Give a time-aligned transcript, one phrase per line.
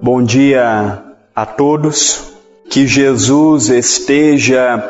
[0.00, 1.02] Bom dia
[1.34, 2.34] a todos.
[2.70, 4.80] Que Jesus esteja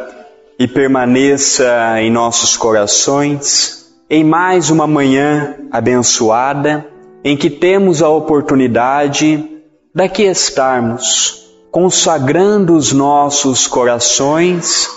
[0.59, 6.87] e permaneça em nossos corações em mais uma manhã abençoada
[7.25, 9.63] em que temos a oportunidade
[9.95, 14.91] daqui estarmos consagrando os nossos corações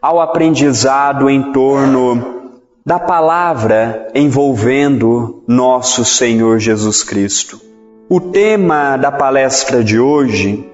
[0.00, 2.52] ao aprendizado em torno
[2.86, 7.71] da palavra envolvendo nosso Senhor Jesus Cristo.
[8.08, 10.68] O tema da palestra de hoje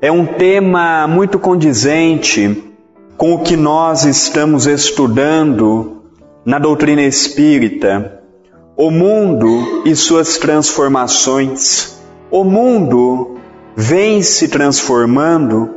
[0.00, 2.64] é um tema muito condizente
[3.16, 6.02] com o que nós estamos estudando
[6.44, 8.20] na doutrina espírita,
[8.76, 12.00] o mundo e suas transformações.
[12.30, 13.36] O mundo
[13.76, 15.74] vem se transformando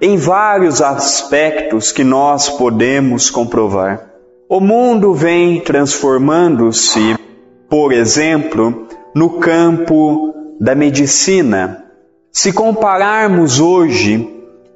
[0.00, 4.08] em vários aspectos que nós podemos comprovar.
[4.48, 7.16] O mundo vem transformando-se,
[7.68, 11.84] por exemplo, no campo da medicina.
[12.32, 14.28] Se compararmos hoje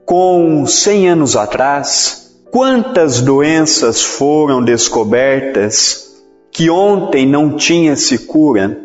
[0.05, 6.17] com 100 anos atrás, quantas doenças foram descobertas
[6.51, 8.79] que ontem não tinha se cura?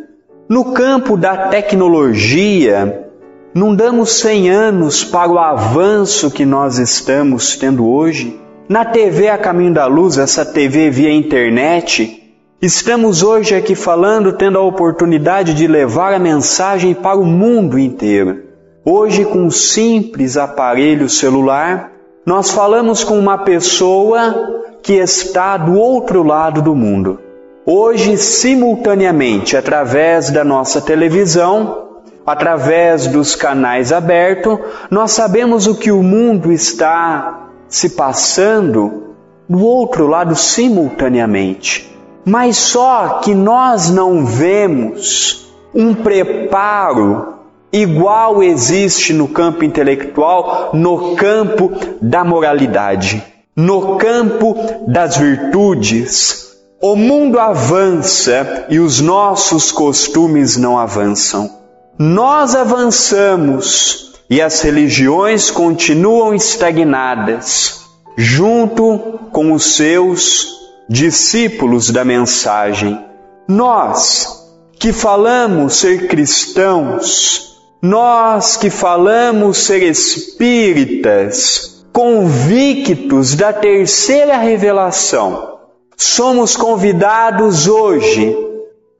[0.49, 3.09] No campo da tecnologia,
[3.53, 8.39] não damos 100 anos para o avanço que nós estamos tendo hoje.
[8.67, 12.22] Na TV A Caminho da Luz, essa TV via internet,
[12.63, 18.41] Estamos hoje aqui falando, tendo a oportunidade de levar a mensagem para o mundo inteiro.
[18.85, 21.91] Hoje, com um simples aparelho celular,
[22.25, 27.19] nós falamos com uma pessoa que está do outro lado do mundo.
[27.65, 34.57] Hoje, simultaneamente, através da nossa televisão, através dos canais abertos,
[34.89, 39.15] nós sabemos o que o mundo está se passando
[39.49, 41.91] do outro lado simultaneamente
[42.25, 47.33] mas só que nós não vemos um preparo
[47.71, 51.71] igual existe no campo intelectual, no campo
[52.01, 53.23] da moralidade,
[53.55, 54.55] no campo
[54.87, 56.53] das virtudes.
[56.79, 61.49] O mundo avança e os nossos costumes não avançam.
[61.97, 67.85] Nós avançamos e as religiões continuam estagnadas,
[68.17, 72.99] junto com os seus discípulos da mensagem.
[73.47, 74.41] Nós
[74.79, 85.57] que falamos ser cristãos, nós que falamos ser espíritas, convictos da terceira revelação,
[85.95, 88.35] somos convidados hoje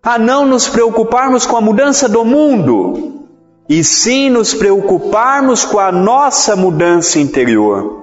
[0.02, 3.28] a não nos preocuparmos com a mudança do mundo,
[3.70, 8.03] e sim nos preocuparmos com a nossa mudança interior.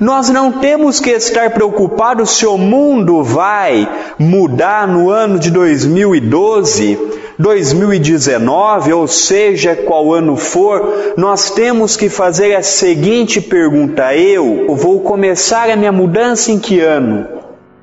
[0.00, 6.96] Nós não temos que estar preocupados se o mundo vai mudar no ano de 2012,
[7.36, 11.14] 2019, ou seja, qual ano for.
[11.16, 16.78] Nós temos que fazer a seguinte pergunta: eu vou começar a minha mudança em que
[16.78, 17.26] ano?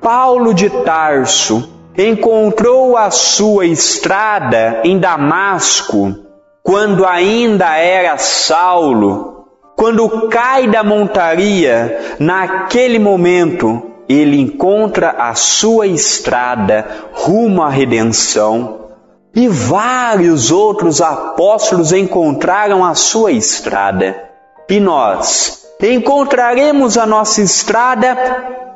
[0.00, 1.68] Paulo de Tarso
[1.98, 6.14] encontrou a sua estrada em Damasco
[6.62, 9.35] quando ainda era Saulo
[9.76, 18.86] quando cai da montaria, naquele momento, ele encontra a sua estrada rumo à redenção.
[19.34, 24.16] E vários outros apóstolos encontraram a sua estrada.
[24.66, 28.16] E nós encontraremos a nossa estrada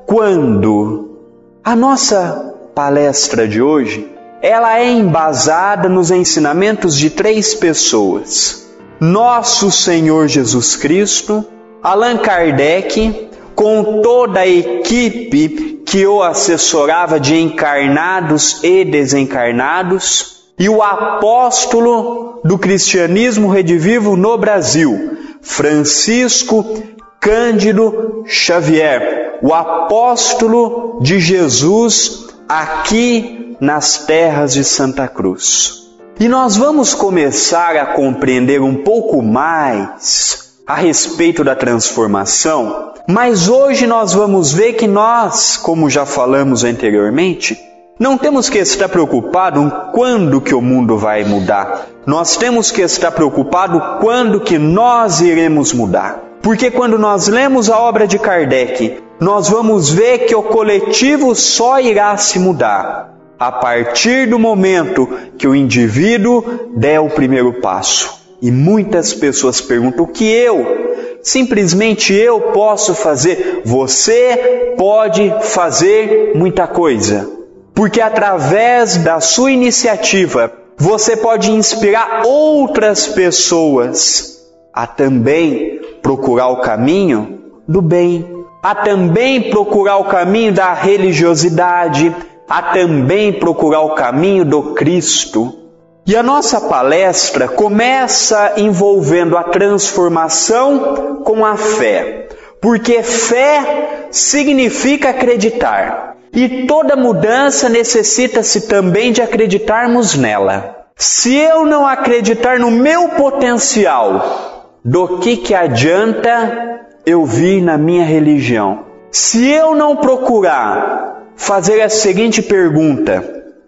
[0.06, 1.16] quando?
[1.64, 4.06] A nossa palestra de hoje,
[4.42, 8.59] ela é embasada nos ensinamentos de três pessoas
[9.00, 11.44] nosso Senhor Jesus Cristo,
[11.82, 20.82] Allan Kardec, com toda a equipe que o assessorava de encarnados e desencarnados, e o
[20.82, 26.82] apóstolo do cristianismo redivivo no Brasil, Francisco
[27.18, 35.89] Cândido Xavier, o apóstolo de Jesus aqui nas terras de Santa Cruz.
[36.20, 43.86] E nós vamos começar a compreender um pouco mais a respeito da transformação, mas hoje
[43.86, 47.59] nós vamos ver que nós, como já falamos anteriormente,
[47.98, 51.86] não temos que estar preocupado quando que o mundo vai mudar.
[52.04, 56.22] Nós temos que estar preocupado quando que nós iremos mudar.
[56.42, 61.80] Porque quando nós lemos a obra de Kardec, nós vamos ver que o coletivo só
[61.80, 65.09] irá se mudar a partir do momento
[65.39, 66.45] que o indivíduo
[66.77, 68.21] der o primeiro passo.
[68.42, 70.91] E muitas pessoas perguntam: o que eu?
[71.22, 73.63] Simplesmente eu posso fazer.
[73.65, 77.28] Você pode fazer muita coisa.
[77.75, 84.39] Porque através da sua iniciativa, você pode inspirar outras pessoas
[84.72, 92.15] a também procurar o caminho do bem, a também procurar o caminho da religiosidade,
[92.50, 95.56] a também procurar o caminho do Cristo.
[96.04, 102.28] E a nossa palestra começa envolvendo a transformação com a fé,
[102.60, 106.16] porque fé significa acreditar.
[106.32, 110.86] E toda mudança necessita-se também de acreditarmos nela.
[110.96, 118.04] Se eu não acreditar no meu potencial, do que que adianta eu vir na minha
[118.04, 118.86] religião?
[119.12, 123.25] Se eu não procurar fazer a seguinte pergunta: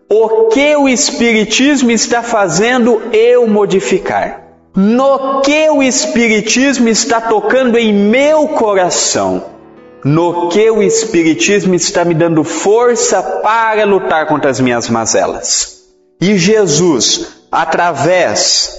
[0.08, 4.42] o que o Espiritismo está fazendo eu modificar?
[4.76, 9.50] No que o Espiritismo está tocando em meu coração?
[10.04, 15.84] no que o Espiritismo está me dando força para lutar contra as minhas mazelas.
[16.20, 18.76] E Jesus, através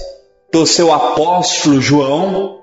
[0.52, 2.58] do seu apóstolo João,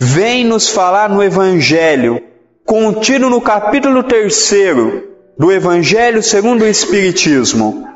[0.00, 2.22] vem nos falar no Evangelho,
[2.64, 4.34] contido no capítulo 3
[5.38, 7.88] do Evangelho segundo o Espiritismo.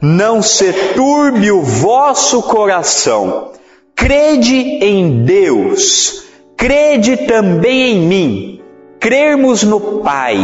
[0.00, 3.52] Não se turbe o vosso coração,
[3.94, 6.24] crede em Deus,
[6.56, 8.52] crede também em mim
[9.02, 10.38] crermos no Pai,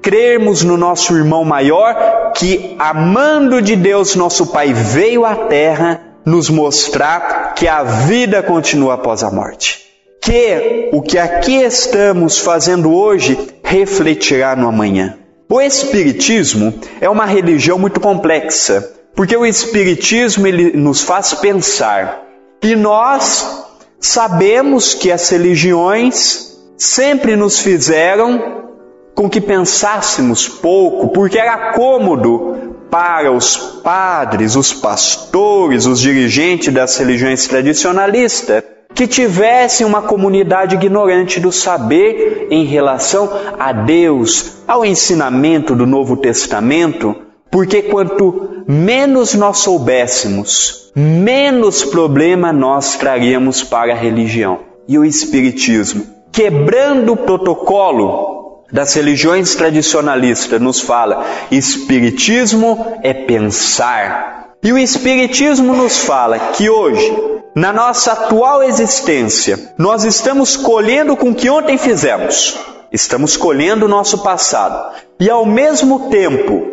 [0.00, 6.48] crermos no nosso irmão maior, que amando de Deus, nosso Pai, veio à Terra nos
[6.48, 9.80] mostrar que a vida continua após a morte.
[10.22, 15.18] Que o que aqui estamos fazendo hoje refletirá no amanhã.
[15.50, 22.22] O Espiritismo é uma religião muito complexa, porque o Espiritismo ele nos faz pensar.
[22.62, 23.64] E nós
[23.98, 28.68] sabemos que as religiões sempre nos fizeram
[29.14, 36.94] com que pensássemos pouco, porque era cômodo para os padres, os pastores, os dirigentes das
[36.98, 38.62] religiões tradicionalistas
[38.94, 46.16] que tivessem uma comunidade ignorante do saber em relação a Deus, ao ensinamento do Novo
[46.16, 47.14] Testamento,
[47.50, 54.60] porque quanto menos nós soubéssemos, menos problema nós traríamos para a religião.
[54.86, 64.54] E o Espiritismo quebrando o protocolo das religiões tradicionalistas, nos fala: Espiritismo é pensar.
[64.62, 71.30] E o Espiritismo nos fala que hoje, na nossa atual existência, nós estamos colhendo com
[71.30, 72.56] o que ontem fizemos.
[72.92, 74.94] Estamos colhendo o nosso passado.
[75.18, 76.64] E ao mesmo tempo,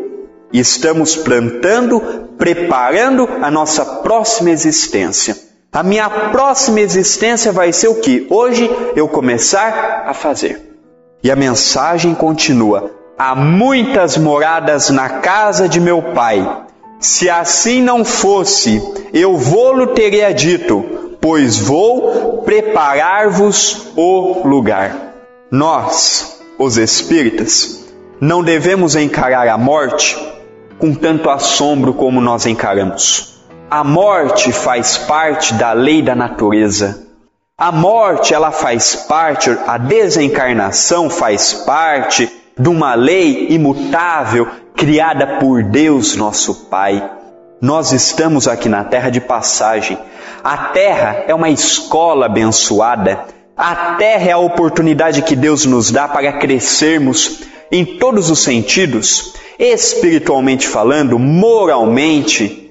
[0.54, 5.36] estamos plantando, preparando a nossa próxima existência.
[5.74, 10.78] A minha próxima existência vai ser o que hoje eu começar a fazer.
[11.24, 16.65] E a mensagem continua: há muitas moradas na casa de meu pai.
[17.00, 18.82] Se assim não fosse,
[19.14, 25.14] eu vou-lo teria dito, pois vou preparar-vos o lugar.
[25.52, 27.86] Nós, os espíritas,
[28.20, 30.18] não devemos encarar a morte
[30.80, 33.36] com tanto assombro como nós encaramos.
[33.70, 37.04] A morte faz parte da lei da natureza.
[37.58, 45.64] A morte, ela faz parte, a desencarnação faz parte de uma lei imutável criada por
[45.64, 47.12] Deus, nosso Pai.
[47.62, 49.98] Nós estamos aqui na terra de passagem.
[50.44, 53.26] A terra é uma escola abençoada.
[53.58, 59.34] A terra é a oportunidade que Deus nos dá para crescermos em todos os sentidos,
[59.58, 62.66] espiritualmente falando, moralmente,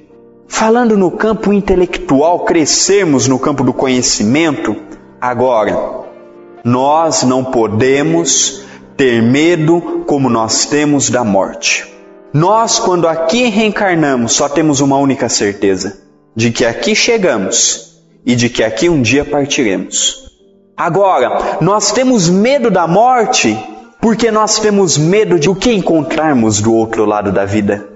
[0.47, 4.77] Falando no campo intelectual, crescermos no campo do conhecimento,
[5.21, 6.05] agora,
[6.63, 8.63] nós não podemos
[8.97, 11.94] ter medo como nós temos da morte.
[12.35, 15.97] Nós, quando aqui reencarnamos, só temos uma única certeza:
[16.35, 20.25] de que aqui chegamos e de que aqui um dia partiremos.
[20.77, 23.57] Agora, nós temos medo da morte
[24.01, 27.89] porque nós temos medo de o que encontrarmos do outro lado da vida.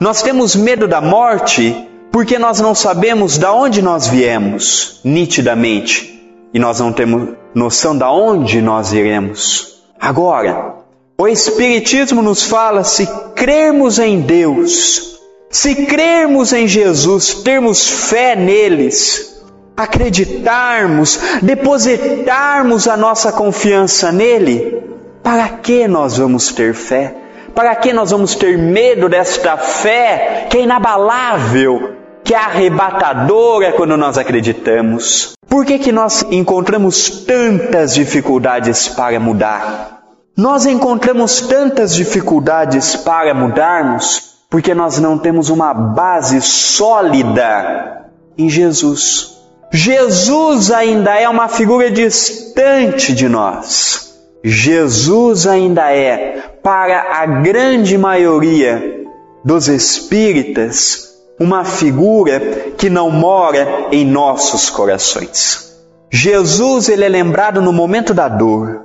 [0.00, 1.76] Nós temos medo da morte
[2.10, 6.18] porque nós não sabemos de onde nós viemos nitidamente
[6.54, 9.82] e nós não temos noção de onde nós iremos.
[10.00, 10.81] Agora,
[11.18, 19.42] o Espiritismo nos fala se crermos em Deus, se crermos em Jesus, termos fé neles,
[19.76, 24.82] acreditarmos, depositarmos a nossa confiança nele,
[25.22, 27.14] para que nós vamos ter fé?
[27.54, 33.96] Para que nós vamos ter medo desta fé que é inabalável, que é arrebatadora quando
[33.96, 35.34] nós acreditamos.
[35.48, 39.91] Por que, que nós encontramos tantas dificuldades para mudar?
[40.36, 49.32] Nós encontramos tantas dificuldades para mudarmos porque nós não temos uma base sólida em Jesus.
[49.72, 54.14] Jesus ainda é uma figura distante de nós.
[54.44, 59.06] Jesus ainda é, para a grande maioria
[59.42, 62.40] dos espíritas, uma figura
[62.76, 65.78] que não mora em nossos corações.
[66.10, 68.81] Jesus ele é lembrado no momento da dor.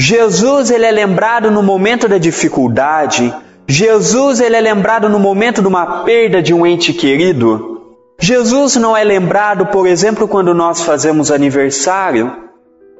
[0.00, 3.34] Jesus ele é lembrado no momento da dificuldade.
[3.66, 7.96] Jesus ele é lembrado no momento de uma perda de um ente querido.
[8.20, 12.32] Jesus não é lembrado, por exemplo, quando nós fazemos aniversário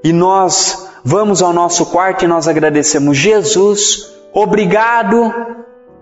[0.03, 5.33] e nós vamos ao nosso quarto e nós agradecemos Jesus, obrigado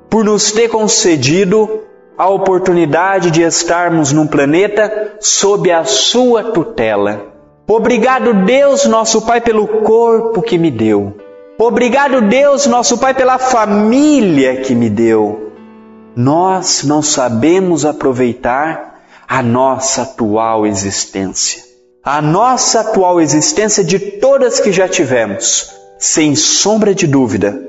[0.09, 1.83] por nos ter concedido
[2.17, 7.36] a oportunidade de estarmos num planeta sob a sua tutela.
[7.69, 11.17] Obrigado, Deus, nosso Pai, pelo corpo que me deu.
[11.59, 15.53] Obrigado, Deus, nosso Pai, pela família que me deu.
[16.15, 21.61] Nós não sabemos aproveitar a nossa atual existência.
[22.05, 27.69] A nossa atual existência de todas que já tivemos, sem sombra de dúvida,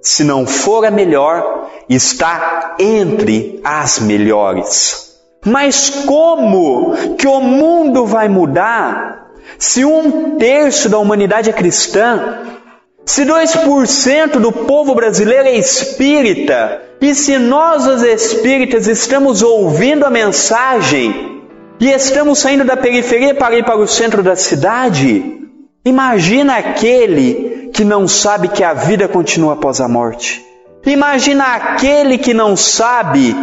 [0.00, 5.18] se não for a melhor, está entre as melhores.
[5.44, 9.23] Mas como que o mundo vai mudar
[9.58, 12.40] se um terço da humanidade é cristã?
[13.06, 20.10] Se 2% do povo brasileiro é espírita, e se nós, os espíritas, estamos ouvindo a
[20.10, 21.42] mensagem
[21.78, 25.42] e estamos saindo da periferia para ir para o centro da cidade,
[25.84, 30.42] imagina aquele que não sabe que a vida continua após a morte.
[30.86, 33.36] Imagina aquele que não sabe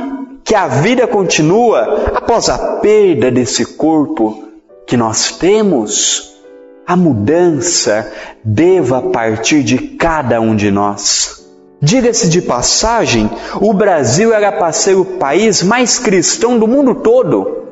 [0.44, 4.50] que a vida continua após a perda desse corpo
[4.92, 6.36] que nós temos
[6.86, 8.12] a mudança
[8.44, 11.48] deva partir de cada um de nós.
[11.82, 13.30] Diga-se de passagem,
[13.62, 17.68] o Brasil era para ser o país mais cristão do mundo todo,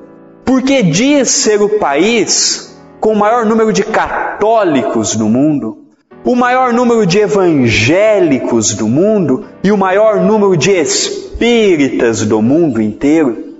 [0.45, 5.89] porque diz ser o país com o maior número de católicos no mundo,
[6.23, 12.81] o maior número de evangélicos do mundo e o maior número de espíritas do mundo
[12.81, 13.57] inteiro.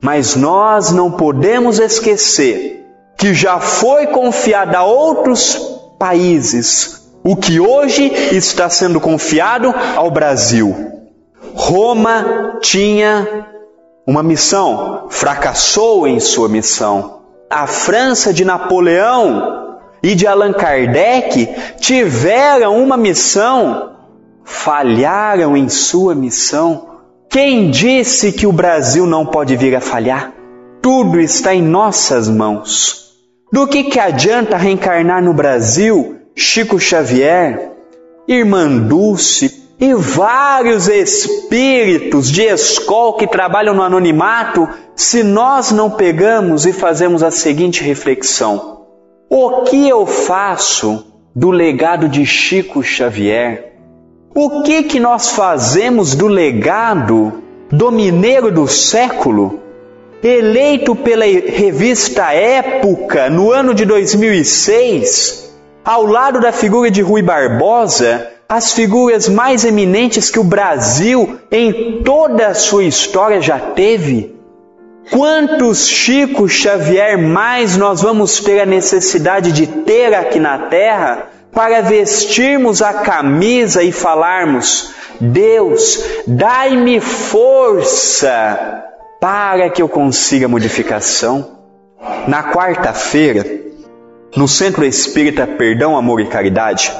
[0.00, 2.81] Mas nós não podemos esquecer
[3.22, 5.54] que já foi confiado a outros
[5.96, 10.74] países, o que hoje está sendo confiado ao Brasil.
[11.54, 13.46] Roma tinha
[14.04, 17.20] uma missão, fracassou em sua missão.
[17.48, 21.48] A França de Napoleão e de Allan Kardec
[21.78, 23.92] tiveram uma missão,
[24.42, 26.88] falharam em sua missão.
[27.30, 30.32] Quem disse que o Brasil não pode vir a falhar?
[30.82, 33.01] Tudo está em nossas mãos.
[33.52, 37.72] Do que, que adianta reencarnar no Brasil Chico Xavier,
[38.26, 44.66] Irmã Dulce e vários espíritos de escola que trabalham no anonimato
[44.96, 48.86] se nós não pegamos e fazemos a seguinte reflexão:
[49.28, 51.04] O que eu faço
[51.36, 53.76] do legado de Chico Xavier?
[54.34, 59.61] O que que nós fazemos do legado do mineiro do século?
[60.22, 65.52] Eleito pela revista Época no ano de 2006,
[65.84, 72.02] ao lado da figura de Rui Barbosa, as figuras mais eminentes que o Brasil em
[72.02, 74.36] toda a sua história já teve.
[75.10, 81.80] Quantos Chico Xavier mais nós vamos ter a necessidade de ter aqui na terra para
[81.80, 88.91] vestirmos a camisa e falarmos: Deus, dai-me força
[89.22, 91.58] para que eu consiga modificação.
[92.26, 93.46] Na quarta-feira,
[94.34, 96.92] no Centro Espírita Perdão, Amor e Caridade,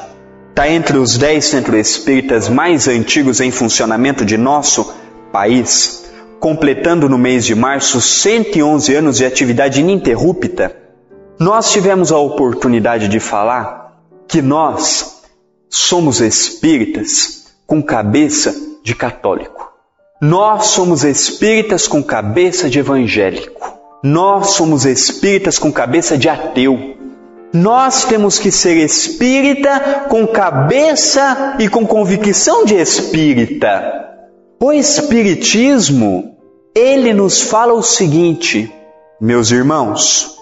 [0.49, 4.93] está entre os dez centros espíritas mais antigos em funcionamento de nosso
[5.33, 10.73] país, completando no mês de março 111 anos de atividade ininterrupta.
[11.37, 13.97] Nós tivemos a oportunidade de falar
[14.29, 15.23] que nós
[15.69, 19.72] somos espíritas com cabeça de católico.
[20.21, 23.79] Nós somos espíritas com cabeça de evangélico.
[24.03, 26.95] Nós somos espíritas com cabeça de ateu.
[27.51, 33.81] Nós temos que ser espírita com cabeça e com convicção de espírita.
[34.61, 36.37] O espiritismo,
[36.75, 38.71] ele nos fala o seguinte:
[39.19, 40.37] meus irmãos,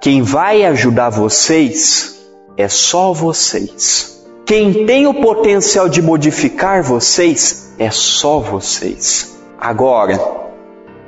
[0.00, 2.18] quem vai ajudar vocês
[2.56, 4.24] é só vocês.
[4.46, 9.38] Quem tem o potencial de modificar vocês é só vocês.
[9.58, 10.18] Agora,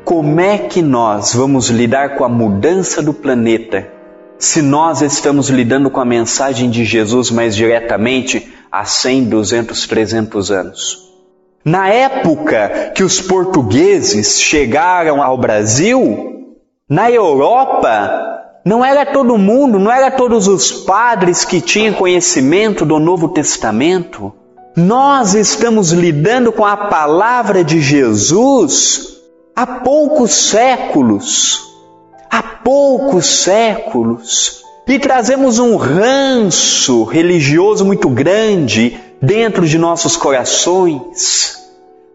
[0.04, 3.88] como é que nós vamos lidar com a mudança do planeta
[4.38, 10.50] se nós estamos lidando com a mensagem de Jesus mais diretamente há 100, 200, 300
[10.50, 11.10] anos?
[11.64, 16.56] Na época que os portugueses chegaram ao Brasil,
[16.88, 18.30] na Europa,
[18.64, 24.32] não era todo mundo, não era todos os padres que tinham conhecimento do Novo Testamento.
[24.80, 29.18] Nós estamos lidando com a palavra de Jesus
[29.54, 31.60] há poucos séculos.
[32.30, 34.62] Há poucos séculos.
[34.88, 41.58] E trazemos um ranço religioso muito grande dentro de nossos corações.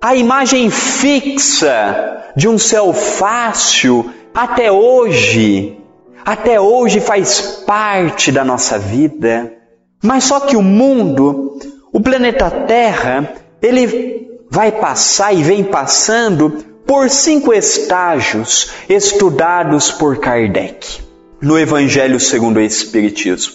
[0.02, 5.78] A imagem fixa de um céu fácil até hoje,
[6.26, 9.54] até hoje faz parte da nossa vida.
[10.02, 11.60] Mas só que o mundo,
[11.96, 21.00] o planeta Terra, ele vai passar e vem passando por cinco estágios estudados por Kardec
[21.42, 23.54] no Evangelho segundo o Espiritismo.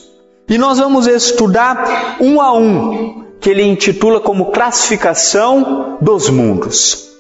[0.48, 7.10] E nós vamos estudar um a um que ele intitula como classificação dos mundos.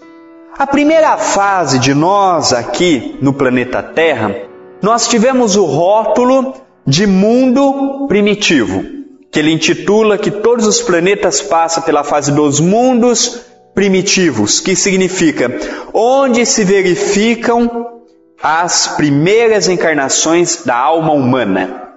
[0.56, 4.34] A primeira fase de nós aqui no planeta Terra,
[4.80, 6.54] nós tivemos o rótulo
[6.86, 8.99] de mundo primitivo,
[9.30, 13.40] que ele intitula que todos os planetas passam pela fase dos mundos
[13.74, 15.50] primitivos, que significa
[15.92, 18.00] onde se verificam
[18.42, 21.90] as primeiras encarnações da alma humana.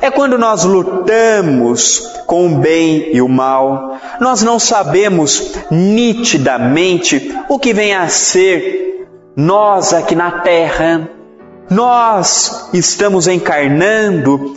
[0.00, 7.58] É quando nós lutamos com o bem e o mal, nós não sabemos nitidamente o
[7.58, 11.08] que vem a ser nós aqui na Terra.
[11.70, 14.56] Nós estamos encarnando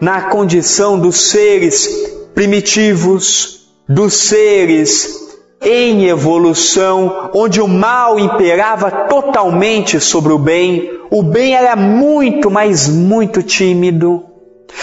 [0.00, 1.88] na condição dos seres
[2.34, 5.26] primitivos, dos seres
[5.62, 12.88] em evolução, onde o mal imperava totalmente sobre o bem, o bem era muito, mas
[12.88, 14.24] muito tímido.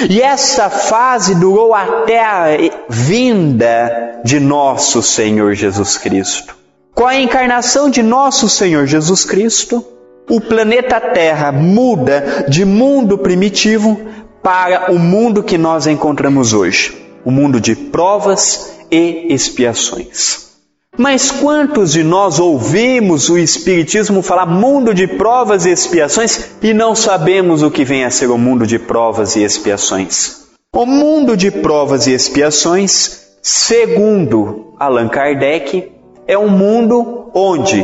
[0.10, 2.46] E essa fase durou até a
[2.90, 6.56] vinda de nosso Senhor Jesus Cristo.
[6.96, 9.86] Com a encarnação de nosso Senhor Jesus Cristo,
[10.30, 14.00] o planeta Terra muda de mundo primitivo
[14.44, 20.52] para o mundo que nós encontramos hoje o mundo de provas e expiações.
[20.98, 26.94] Mas quantos de nós ouvimos o Espiritismo falar mundo de provas e expiações e não
[26.94, 30.44] sabemos o que vem a ser o mundo de provas e expiações?
[30.76, 35.92] O mundo de provas e expiações, segundo Allan Kardec,
[36.28, 37.84] é um mundo onde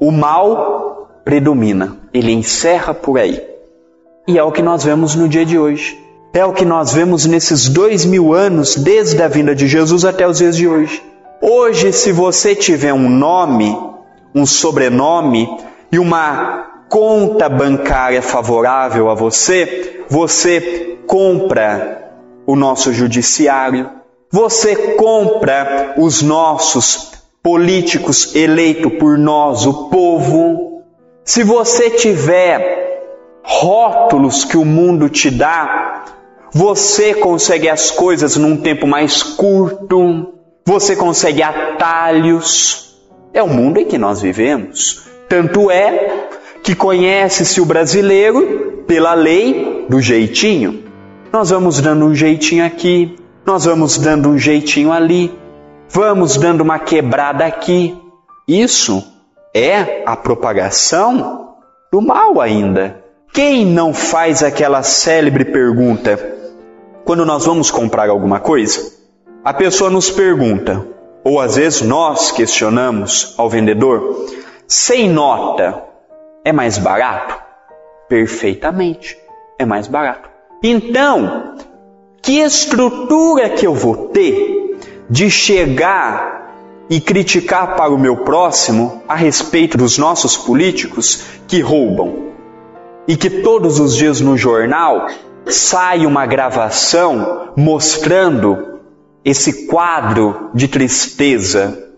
[0.00, 3.51] o mal predomina, ele encerra por aí.
[4.26, 6.00] E é o que nós vemos no dia de hoje.
[6.32, 10.26] É o que nós vemos nesses dois mil anos, desde a vinda de Jesus até
[10.26, 11.02] os dias de hoje.
[11.40, 13.76] Hoje, se você tiver um nome,
[14.32, 15.48] um sobrenome
[15.90, 22.12] e uma conta bancária favorável a você, você compra
[22.46, 23.90] o nosso judiciário,
[24.30, 27.10] você compra os nossos
[27.42, 30.82] políticos eleitos por nós, o povo.
[31.24, 32.81] Se você tiver
[33.42, 36.04] rótulos que o mundo te dá,
[36.52, 40.32] você consegue as coisas num tempo mais curto
[40.64, 42.96] você consegue atalhos.
[43.34, 45.02] É o mundo em que nós vivemos.
[45.28, 46.28] Tanto é
[46.62, 50.84] que conhece-se o brasileiro pela lei do jeitinho.
[51.32, 55.36] Nós vamos dando um jeitinho aqui, nós vamos dando um jeitinho ali,
[55.88, 57.96] vamos dando uma quebrada aqui.
[58.46, 59.02] Isso
[59.54, 61.56] é a propagação
[61.90, 63.01] do mal ainda.
[63.32, 66.18] Quem não faz aquela célebre pergunta
[67.02, 68.92] quando nós vamos comprar alguma coisa?
[69.42, 70.86] A pessoa nos pergunta,
[71.24, 74.26] ou às vezes nós questionamos ao vendedor:
[74.68, 75.82] sem nota
[76.44, 77.34] é mais barato?
[78.06, 79.16] Perfeitamente,
[79.58, 80.28] é mais barato.
[80.62, 81.54] Então,
[82.20, 86.52] que estrutura que eu vou ter de chegar
[86.90, 92.31] e criticar para o meu próximo a respeito dos nossos políticos que roubam?
[93.06, 95.06] E que todos os dias no jornal
[95.46, 98.80] sai uma gravação mostrando
[99.24, 101.90] esse quadro de tristeza.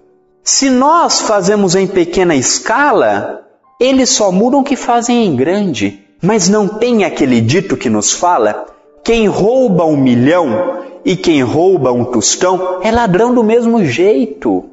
[0.42, 3.46] Se nós fazemos em pequena escala,
[3.80, 6.04] eles só mudam o que fazem em grande.
[6.22, 8.66] Mas não tem aquele dito que nos fala:
[9.02, 14.64] quem rouba um milhão e quem rouba um tostão é ladrão do mesmo jeito.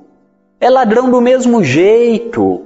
[0.59, 2.61] É ladrão do mesmo jeito.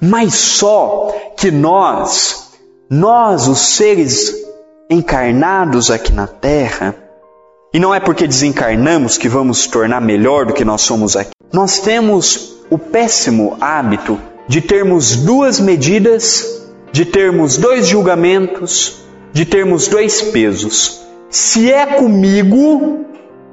[0.00, 2.43] Mas só que nós,
[2.94, 4.32] nós, os seres
[4.88, 6.94] encarnados aqui na Terra,
[7.72, 11.32] e não é porque desencarnamos que vamos tornar melhor do que nós somos aqui.
[11.52, 19.00] Nós temos o péssimo hábito de termos duas medidas, de termos dois julgamentos,
[19.32, 21.00] de termos dois pesos.
[21.28, 23.04] Se é comigo,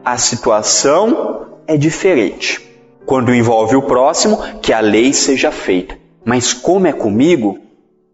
[0.05, 2.69] a situação é diferente.
[3.07, 5.97] quando envolve o próximo, que a lei seja feita.
[6.23, 7.57] Mas como é comigo,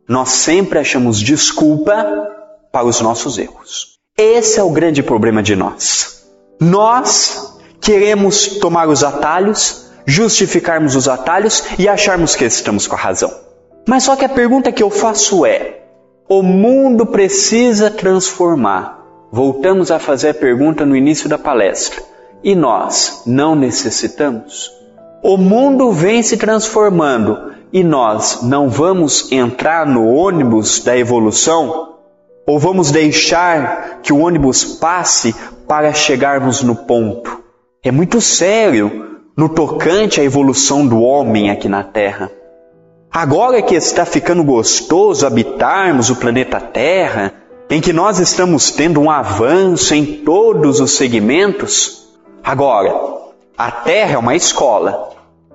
[0.08, 1.93] nós sempre achamos desculpa
[2.72, 3.98] para os nossos erros.
[4.17, 6.24] Esse é o grande problema de nós.
[6.60, 13.32] Nós queremos tomar os atalhos, justificarmos os atalhos e acharmos que estamos com a razão.
[13.88, 15.82] Mas só que a pergunta que eu faço é:
[16.28, 19.06] o mundo precisa transformar.
[19.32, 22.02] Voltamos a fazer a pergunta no início da palestra.
[22.43, 24.72] E nós não necessitamos?
[25.22, 31.95] O mundo vem se transformando e nós não vamos entrar no ônibus da evolução?
[32.45, 35.36] Ou vamos deixar que o ônibus passe
[35.67, 37.43] para chegarmos no ponto?
[37.84, 42.32] É muito sério no tocante à evolução do homem aqui na Terra.
[43.12, 47.34] Agora que está ficando gostoso habitarmos o planeta Terra,
[47.69, 52.08] em que nós estamos tendo um avanço em todos os segmentos,
[52.43, 52.93] agora,
[53.58, 55.10] a Terra é uma escola.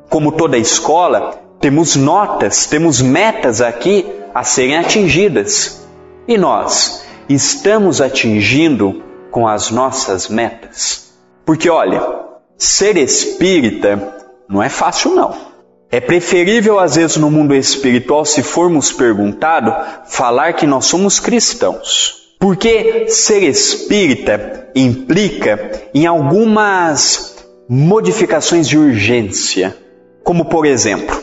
[0.09, 5.87] Como toda escola, temos notas, temos metas aqui a serem atingidas.
[6.27, 11.13] E nós estamos atingindo com as nossas metas?
[11.47, 12.03] Porque olha,
[12.59, 14.13] ser espírita
[14.49, 15.53] não é fácil não.
[15.89, 19.73] É preferível, às vezes, no mundo espiritual, se formos perguntado,
[20.09, 22.35] falar que nós somos cristãos.
[22.41, 27.37] Porque ser espírita implica em algumas
[27.69, 29.77] modificações de urgência.
[30.25, 31.22] Como, por exemplo,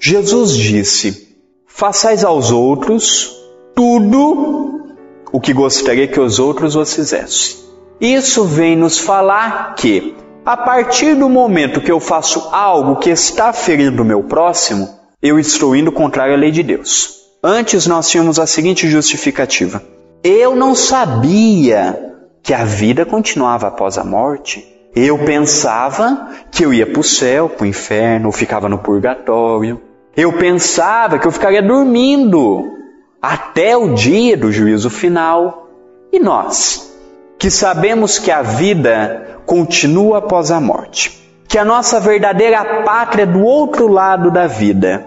[0.00, 3.34] Jesus disse: Façais aos outros
[3.74, 4.96] tudo
[5.32, 7.56] o que gostaria que os outros vos fizessem.
[8.00, 13.52] Isso vem nos falar que a partir do momento que eu faço algo que está
[13.52, 14.88] ferindo o meu próximo,
[15.20, 17.16] eu estou indo contrário à lei de Deus.
[17.42, 19.82] Antes nós tínhamos a seguinte justificativa:
[20.22, 24.64] eu não sabia que a vida continuava após a morte.
[24.94, 29.80] Eu pensava que eu ia para o céu, para o inferno, ou ficava no purgatório.
[30.16, 32.72] Eu pensava que eu ficaria dormindo
[33.20, 35.68] até o dia do juízo final.
[36.10, 36.90] E nós,
[37.38, 43.26] que sabemos que a vida continua após a morte, que a nossa verdadeira pátria é
[43.26, 45.06] do outro lado da vida.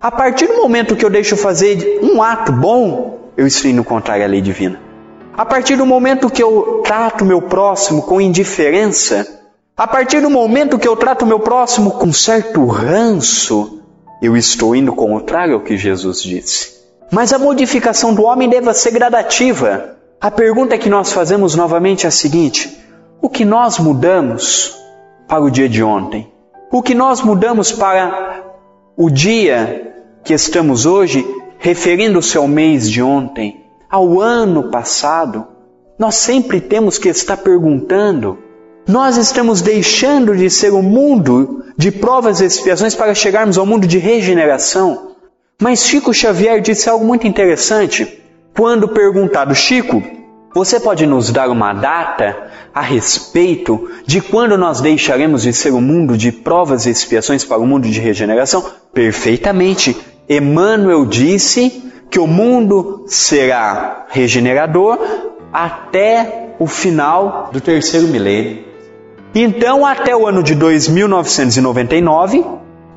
[0.00, 4.24] A partir do momento que eu deixo fazer um ato bom, eu estou indo contrário
[4.24, 4.80] à lei divina.
[5.36, 9.26] A partir do momento que eu trato meu próximo com indiferença,
[9.76, 13.77] a partir do momento que eu trato meu próximo com certo ranço,
[14.20, 16.78] eu estou indo contrário ao que Jesus disse.
[17.10, 19.96] Mas a modificação do homem deve ser gradativa.
[20.20, 22.76] A pergunta que nós fazemos novamente é a seguinte:
[23.22, 24.76] o que nós mudamos
[25.26, 26.30] para o dia de ontem?
[26.70, 28.42] O que nós mudamos para
[28.96, 31.24] o dia que estamos hoje,
[31.58, 35.46] referindo-se ao mês de ontem, ao ano passado?
[35.98, 38.38] Nós sempre temos que estar perguntando.
[38.88, 43.86] Nós estamos deixando de ser o mundo de provas e expiações para chegarmos ao mundo
[43.86, 45.12] de regeneração.
[45.60, 48.22] Mas Chico Xavier disse algo muito interessante
[48.56, 50.02] quando perguntado, Chico,
[50.54, 55.82] você pode nos dar uma data a respeito de quando nós deixaremos de ser o
[55.82, 58.64] mundo de provas e expiações para o mundo de regeneração?
[58.94, 59.94] Perfeitamente.
[60.26, 64.98] Emmanuel disse que o mundo será regenerador
[65.52, 68.67] até o final do terceiro milênio.
[69.34, 72.44] Então, até o ano de 2999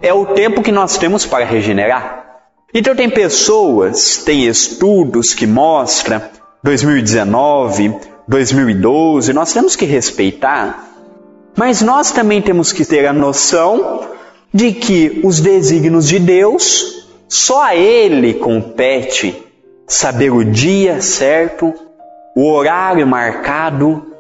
[0.01, 2.39] é o tempo que nós temos para regenerar.
[2.73, 6.21] Então, tem pessoas, tem estudos que mostram
[6.63, 7.95] 2019,
[8.27, 10.87] 2012, nós temos que respeitar,
[11.57, 14.07] mas nós também temos que ter a noção
[14.53, 19.43] de que os desígnios de Deus, só a Ele compete
[19.87, 21.73] saber o dia certo,
[22.35, 24.10] o horário marcado,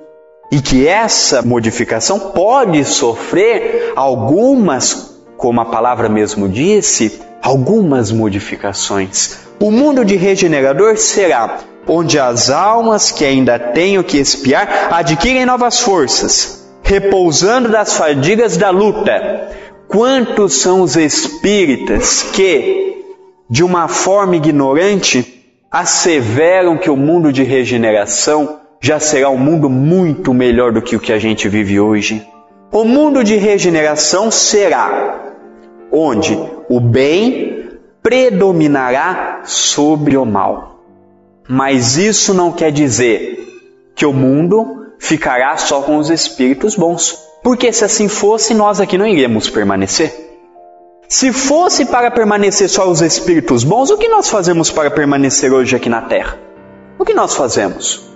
[0.51, 9.39] e que essa modificação pode sofrer algumas, como a palavra mesmo disse, algumas modificações.
[9.59, 15.45] O mundo de regenerador será onde as almas que ainda têm o que espiar adquirem
[15.45, 19.49] novas forças, repousando das fadigas da luta.
[19.87, 23.03] Quantos são os espíritas que,
[23.49, 30.33] de uma forma ignorante, asseveram que o mundo de regeneração já será um mundo muito
[30.33, 32.27] melhor do que o que a gente vive hoje?
[32.71, 35.21] O mundo de regeneração será
[35.91, 36.35] onde
[36.67, 37.69] o bem
[38.01, 40.83] predominará sobre o mal.
[41.47, 43.47] Mas isso não quer dizer
[43.93, 47.19] que o mundo ficará só com os espíritos bons.
[47.43, 50.11] Porque se assim fosse, nós aqui não iríamos permanecer.
[51.07, 55.75] Se fosse para permanecer só os espíritos bons, o que nós fazemos para permanecer hoje
[55.75, 56.39] aqui na Terra?
[56.97, 58.10] O que nós fazemos?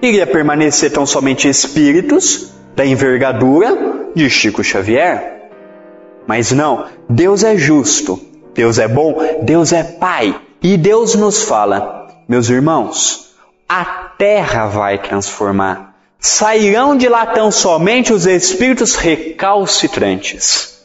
[0.00, 5.50] Iria permanecer tão somente espíritos da envergadura de Chico Xavier.
[6.26, 8.20] Mas não, Deus é justo,
[8.54, 10.40] Deus é bom, Deus é Pai.
[10.62, 13.34] E Deus nos fala, meus irmãos,
[13.68, 15.96] a terra vai transformar.
[16.20, 20.78] Sairão de lá tão somente os espíritos recalcitrantes.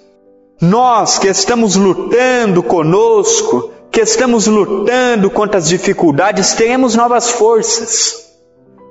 [0.62, 8.23] Nós que estamos lutando conosco, que estamos lutando contra as dificuldades, teremos novas forças.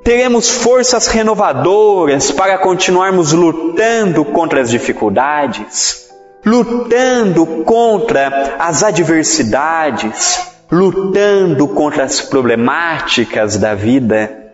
[0.04, 6.10] Teremos forças renovadoras para continuarmos lutando contra as dificuldades,
[6.44, 14.52] lutando contra as adversidades, lutando contra as problemáticas da vida.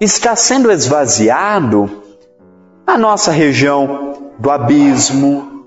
[0.00, 2.02] Está sendo esvaziado
[2.86, 5.66] a nossa região do abismo,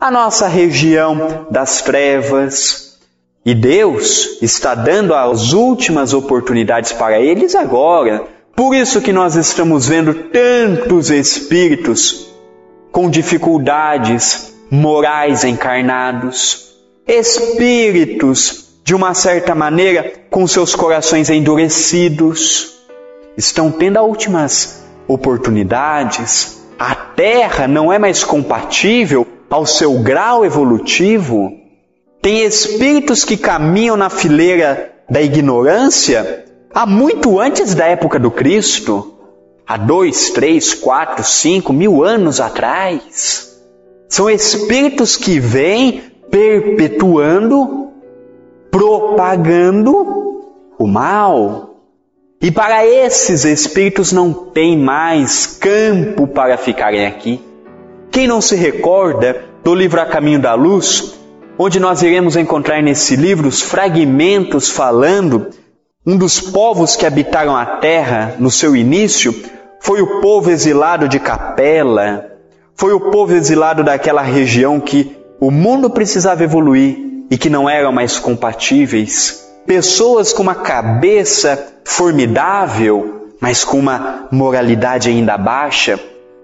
[0.00, 2.98] a nossa região das trevas,
[3.44, 8.33] e Deus está dando as últimas oportunidades para eles agora.
[8.56, 12.28] Por isso que nós estamos vendo tantos espíritos
[12.92, 16.72] com dificuldades morais encarnados,
[17.06, 22.76] espíritos de uma certa maneira com seus corações endurecidos,
[23.36, 26.62] estão tendo as últimas oportunidades.
[26.78, 31.64] A Terra não é mais compatível ao seu grau evolutivo
[32.24, 36.43] tem espíritos que caminham na fileira da ignorância
[36.74, 39.14] há muito antes da época do Cristo,
[39.66, 43.60] há dois, três, quatro, cinco mil anos atrás.
[44.08, 47.90] São espíritos que vêm perpetuando,
[48.70, 50.42] propagando
[50.78, 51.70] o mal.
[52.42, 57.40] E para esses espíritos não tem mais campo para ficarem aqui.
[58.10, 61.14] Quem não se recorda do livro A Caminho da Luz,
[61.56, 65.48] onde nós iremos encontrar nesse livro os fragmentos falando
[66.06, 69.34] um dos povos que habitaram a terra no seu início
[69.80, 72.26] foi o povo exilado de Capela,
[72.74, 76.98] foi o povo exilado daquela região que o mundo precisava evoluir
[77.30, 79.48] e que não eram mais compatíveis.
[79.66, 85.98] Pessoas com uma cabeça formidável, mas com uma moralidade ainda baixa.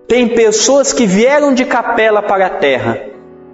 [0.09, 2.99] Tem pessoas que vieram de Capela para a terra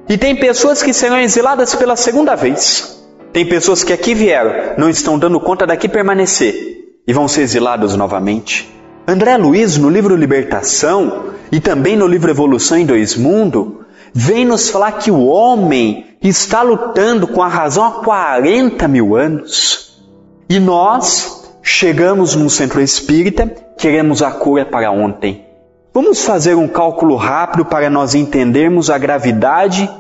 [0.09, 2.96] e tem pessoas que serão exiladas pela segunda vez.
[3.37, 7.95] Tem pessoas que aqui vieram, não estão dando conta daqui permanecer e vão ser exilados
[7.95, 8.67] novamente.
[9.07, 14.71] André Luiz, no livro Libertação e também no livro Evolução em Dois Mundos, vem nos
[14.71, 20.03] falar que o homem está lutando com a razão há 40 mil anos.
[20.49, 23.47] E nós chegamos num centro espírita,
[23.77, 25.45] queremos a cura para ontem.
[25.93, 29.91] Vamos fazer um cálculo rápido para nós entendermos a gravidade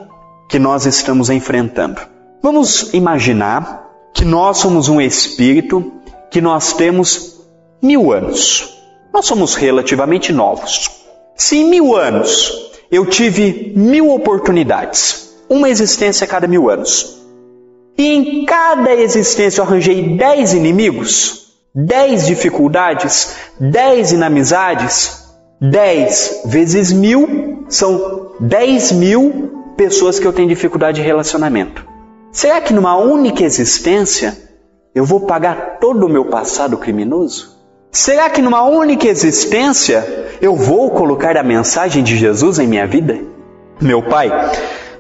[0.48, 2.15] que nós estamos enfrentando.
[2.46, 5.92] Vamos imaginar que nós somos um espírito
[6.30, 7.40] que nós temos
[7.82, 8.72] mil anos.
[9.12, 10.88] Nós somos relativamente novos.
[11.34, 17.20] Se em mil anos eu tive mil oportunidades, uma existência a cada mil anos,
[17.98, 25.24] e em cada existência eu arranjei dez inimigos, dez dificuldades, dez inamizades,
[25.60, 31.95] 10 vezes mil são 10 mil pessoas que eu tenho dificuldade de relacionamento.
[32.36, 34.36] Será que numa única existência
[34.94, 37.56] eu vou pagar todo o meu passado criminoso?
[37.90, 43.18] Será que numa única existência eu vou colocar a mensagem de Jesus em minha vida?
[43.80, 44.30] Meu pai,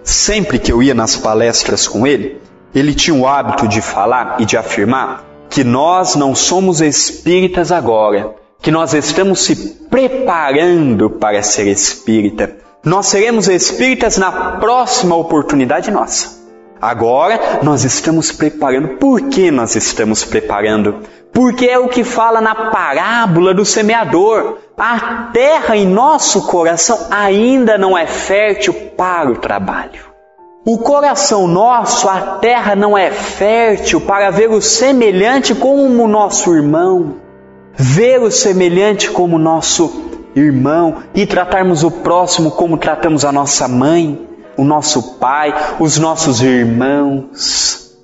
[0.02, 2.40] sempre que eu ia nas palestras com ele,
[2.74, 8.34] ele tinha o hábito de falar e de afirmar que nós não somos espíritas agora,
[8.62, 9.56] que nós estamos se
[9.90, 12.56] preparando para ser espírita.
[12.82, 16.35] Nós seremos espíritas na próxima oportunidade nossa.
[16.86, 18.96] Agora nós estamos preparando.
[18.98, 21.00] Por que nós estamos preparando?
[21.32, 24.58] Porque é o que fala na parábola do semeador.
[24.78, 30.06] A terra em nosso coração ainda não é fértil para o trabalho.
[30.64, 37.16] O coração nosso, a terra não é fértil para ver o semelhante como nosso irmão
[37.76, 44.26] ver o semelhante como nosso irmão e tratarmos o próximo como tratamos a nossa mãe,
[44.56, 47.94] o nosso pai, os nossos irmãos.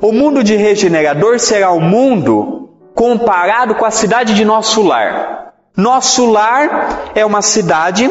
[0.00, 5.52] O mundo de regenerador será o mundo comparado com a cidade de nosso lar.
[5.76, 8.10] Nosso lar é uma cidade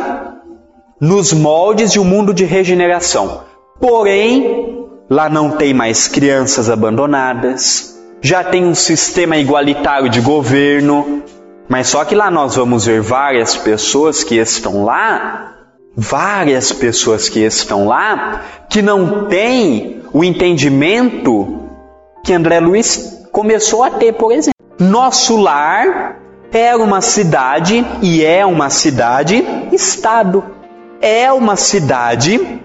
[1.00, 3.42] nos moldes de um mundo de regeneração.
[3.80, 11.24] Porém, lá não tem mais crianças abandonadas, já tem um sistema igualitário de governo,
[11.68, 15.59] mas só que lá nós vamos ver várias pessoas que estão lá,
[15.95, 21.69] várias pessoas que estão lá, que não têm o entendimento
[22.23, 24.54] que André Luiz começou a ter, por exemplo.
[24.80, 26.19] Nosso lar
[26.52, 30.43] era uma cidade e é uma cidade estado.
[31.02, 32.62] É uma cidade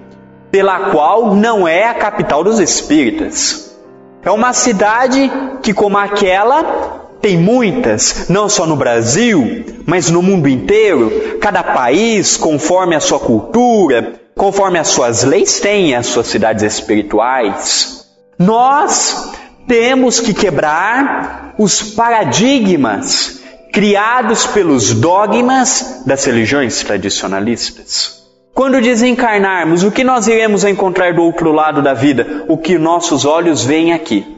[0.50, 3.76] pela qual não é a capital dos espíritas.
[4.22, 5.30] É uma cidade
[5.62, 11.38] que, como aquela, tem muitas, não só no Brasil, mas no mundo inteiro.
[11.40, 18.06] Cada país, conforme a sua cultura, conforme as suas leis, tem as suas cidades espirituais.
[18.38, 19.32] Nós
[19.66, 23.40] temos que quebrar os paradigmas
[23.72, 28.22] criados pelos dogmas das religiões tradicionalistas.
[28.52, 32.44] Quando desencarnarmos, o que nós iremos encontrar do outro lado da vida?
[32.48, 34.33] O que nossos olhos veem aqui.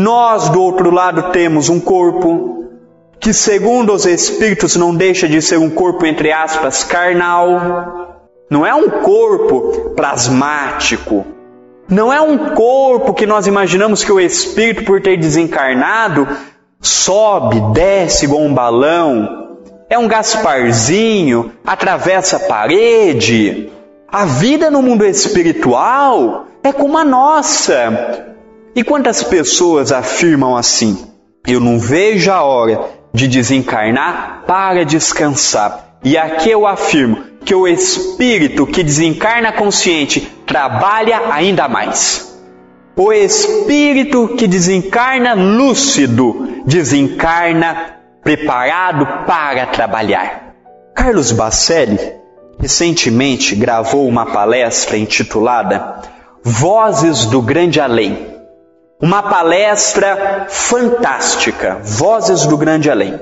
[0.00, 2.64] Nós, do outro lado, temos um corpo
[3.20, 8.16] que, segundo os Espíritos, não deixa de ser um corpo, entre aspas, carnal.
[8.48, 11.26] Não é um corpo plasmático.
[11.86, 16.26] Não é um corpo que nós imaginamos que o Espírito, por ter desencarnado,
[16.80, 19.58] sobe, desce igual um balão.
[19.90, 23.70] É um Gasparzinho, atravessa a parede.
[24.08, 28.30] A vida no mundo espiritual é como a nossa.
[28.74, 30.96] E quantas pessoas afirmam assim?
[31.46, 32.80] Eu não vejo a hora
[33.12, 35.96] de desencarnar para descansar.
[36.04, 42.38] E aqui eu afirmo que o espírito que desencarna consciente trabalha ainda mais.
[42.96, 50.54] O espírito que desencarna lúcido desencarna preparado para trabalhar.
[50.94, 51.98] Carlos Bacelli
[52.60, 56.02] recentemente gravou uma palestra intitulada
[56.44, 58.29] Vozes do Grande Além
[59.00, 63.18] uma palestra fantástica, Vozes do Grande Além.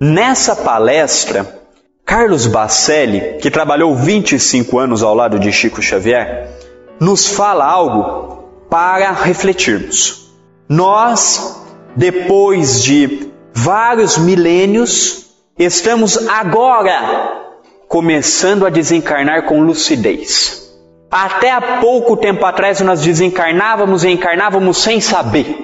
[0.00, 1.60] Nessa palestra,
[2.04, 6.50] Carlos Bacelli, que trabalhou 25 anos ao lado de Chico Xavier,
[6.98, 10.32] nos fala algo para refletirmos.
[10.68, 11.62] Nós,
[11.94, 17.44] depois de vários milênios, estamos agora
[17.86, 20.65] começando a desencarnar com lucidez.
[21.10, 25.56] Até há pouco tempo atrás nós desencarnávamos e encarnávamos sem saber.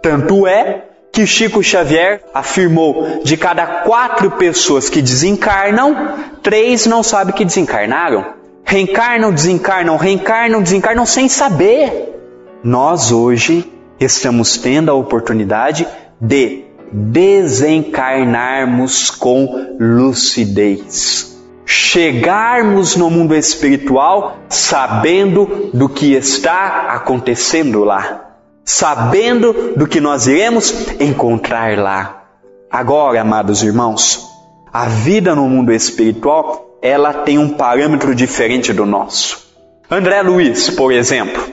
[0.00, 7.34] Tanto é que Chico Xavier afirmou: de cada quatro pessoas que desencarnam, três não sabem
[7.34, 8.38] que desencarnaram.
[8.64, 12.14] Reencarnam, desencarnam, reencarnam, desencarnam sem saber.
[12.62, 15.88] Nós hoje estamos tendo a oportunidade
[16.20, 21.37] de desencarnarmos com lucidez
[21.70, 30.74] chegarmos no mundo espiritual sabendo do que está acontecendo lá, sabendo do que nós iremos
[30.98, 32.24] encontrar lá.
[32.70, 34.26] Agora, amados irmãos,
[34.72, 39.46] a vida no mundo espiritual, ela tem um parâmetro diferente do nosso.
[39.90, 41.46] André Luiz, por exemplo,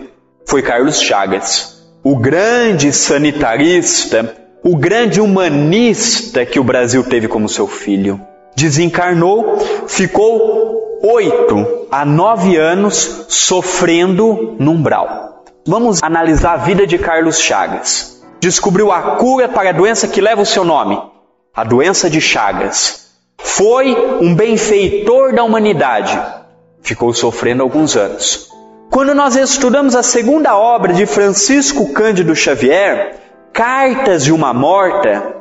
[0.46, 7.68] foi Carlos Chagas, o grande sanitarista, o grande humanista que o Brasil teve como seu
[7.68, 8.18] filho
[8.56, 15.44] desencarnou, ficou oito a nove anos sofrendo no umbral.
[15.68, 18.24] Vamos analisar a vida de Carlos Chagas.
[18.40, 21.02] Descobriu a cura para a doença que leva o seu nome,
[21.54, 23.10] a doença de Chagas.
[23.38, 26.20] Foi um benfeitor da humanidade.
[26.82, 28.50] Ficou sofrendo alguns anos.
[28.90, 33.20] Quando nós estudamos a segunda obra de Francisco Cândido Xavier,
[33.52, 35.35] Cartas de uma Morta,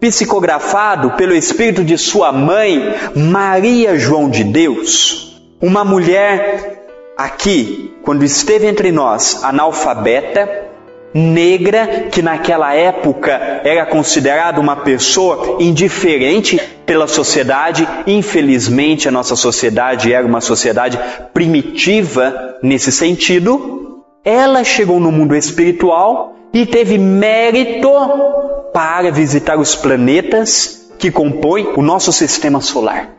[0.00, 6.86] psicografado pelo espírito de sua mãe, Maria João de Deus, uma mulher
[7.16, 10.70] aqui, quando esteve entre nós, analfabeta,
[11.12, 17.86] negra, que naquela época era considerada uma pessoa indiferente pela sociedade.
[18.06, 20.98] Infelizmente, a nossa sociedade era uma sociedade
[21.34, 24.02] primitiva nesse sentido.
[24.24, 27.88] Ela chegou no mundo espiritual e teve mérito
[28.72, 33.10] para visitar os planetas que compõem o nosso sistema solar.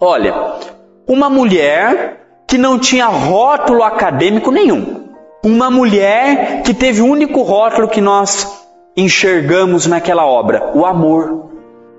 [0.00, 0.58] Olha,
[1.06, 5.04] uma mulher que não tinha rótulo acadêmico nenhum.
[5.44, 8.64] Uma mulher que teve o único rótulo que nós
[8.96, 11.46] enxergamos naquela obra, o amor.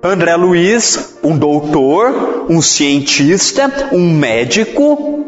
[0.04, 5.26] André Luiz, um doutor, um cientista, um médico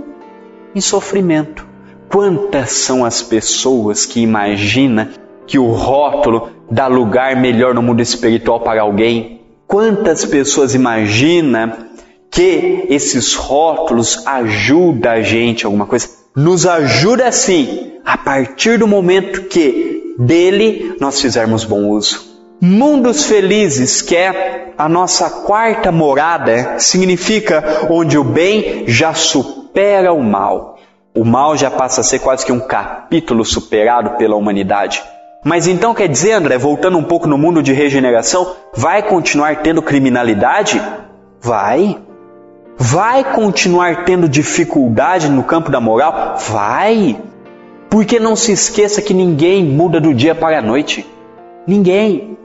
[0.76, 1.68] em sofrimento.
[2.10, 5.12] Quantas são as pessoas que imagina
[5.46, 9.42] que o rótulo dá lugar melhor no mundo espiritual para alguém?
[9.68, 11.74] Quantas pessoas imaginam
[12.32, 16.10] que esses rótulos ajudam a gente alguma coisa?
[16.36, 22.28] Nos ajuda sim, a partir do momento que dele nós fizermos bom uso.
[22.62, 30.22] Mundos felizes, que é a nossa quarta morada, significa onde o bem já supera o
[30.22, 30.78] mal.
[31.16, 35.02] O mal já passa a ser quase que um capítulo superado pela humanidade.
[35.44, 39.82] Mas então quer dizer, André, voltando um pouco no mundo de regeneração, vai continuar tendo
[39.82, 40.82] criminalidade?
[41.42, 41.98] Vai.
[42.78, 46.36] Vai continuar tendo dificuldade no campo da moral?
[46.38, 47.18] Vai!
[47.90, 51.08] Porque não se esqueça que ninguém muda do dia para a noite.
[51.66, 52.38] Ninguém.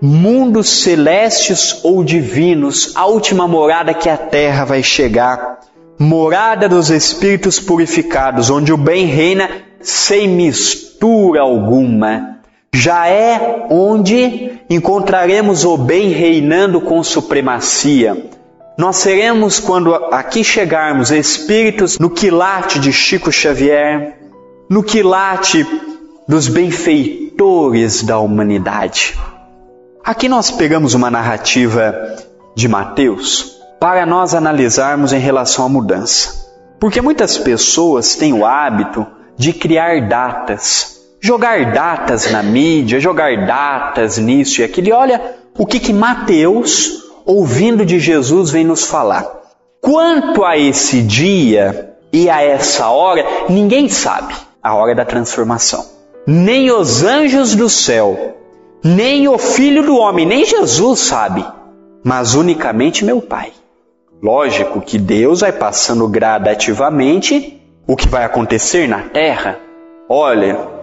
[0.00, 5.60] Mundos celestes ou divinos, a última morada que a terra vai chegar.
[5.96, 9.48] Morada dos espíritos purificados, onde o bem reina
[9.80, 12.31] sem mistura alguma.
[12.74, 18.30] Já é onde encontraremos o bem reinando com supremacia.
[18.78, 24.18] Nós seremos, quando aqui chegarmos, espíritos no quilate de Chico Xavier,
[24.68, 25.66] no quilate
[26.26, 29.18] dos benfeitores da humanidade.
[30.02, 32.16] Aqui nós pegamos uma narrativa
[32.54, 36.50] de Mateus para nós analisarmos em relação à mudança.
[36.80, 39.06] Porque muitas pessoas têm o hábito
[39.36, 44.88] de criar datas, jogar datas na mídia, jogar datas nisso e aquilo.
[44.88, 49.40] E olha o que, que Mateus, ouvindo de Jesus, vem nos falar.
[49.80, 55.86] Quanto a esse dia e a essa hora, ninguém sabe a hora da transformação.
[56.26, 58.36] Nem os anjos do céu,
[58.82, 61.44] nem o filho do homem, nem Jesus sabe,
[62.04, 63.52] mas unicamente meu Pai.
[64.22, 69.58] Lógico que Deus vai passando gradativamente o que vai acontecer na terra.
[70.08, 70.81] Olha,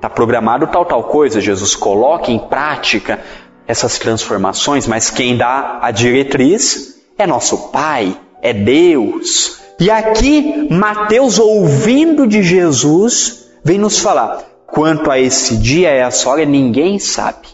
[0.00, 3.20] está programado tal tal coisa, Jesus coloque em prática
[3.66, 9.60] essas transformações, mas quem dá a diretriz é nosso Pai, é Deus.
[9.78, 16.30] E aqui, Mateus, ouvindo de Jesus, vem nos falar: quanto a esse dia e essa
[16.30, 17.48] hora, ninguém sabe,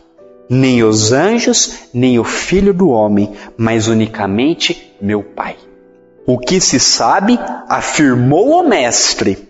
[0.49, 5.57] nem os anjos, nem o filho do homem, mas unicamente meu Pai.
[6.25, 7.39] O que se sabe,
[7.69, 9.49] afirmou o Mestre,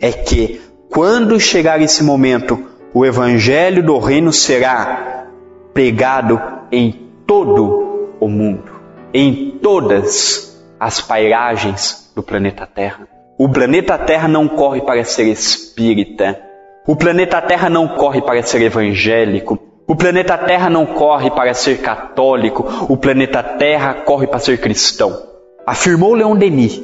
[0.00, 2.58] é que quando chegar esse momento,
[2.94, 5.26] o Evangelho do Reino será
[5.74, 6.40] pregado
[6.72, 8.72] em todo o mundo,
[9.12, 13.06] em todas as pairagens do planeta Terra.
[13.38, 16.40] O planeta Terra não corre para ser espírita.
[16.86, 19.58] O planeta Terra não corre para ser evangélico.
[19.86, 22.86] O planeta Terra não corre para ser católico.
[22.88, 25.22] O planeta Terra corre para ser cristão.
[25.66, 26.80] Afirmou Leon Denis: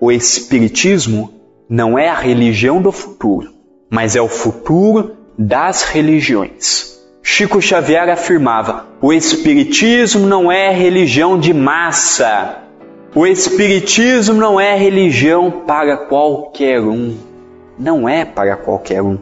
[0.00, 3.52] o Espiritismo não é a religião do futuro,
[3.90, 7.00] mas é o futuro das religiões.
[7.22, 12.58] Chico Xavier afirmava: o Espiritismo não é religião de massa,
[13.14, 17.16] o Espiritismo não é religião para qualquer um.
[17.78, 19.18] Não é para qualquer um.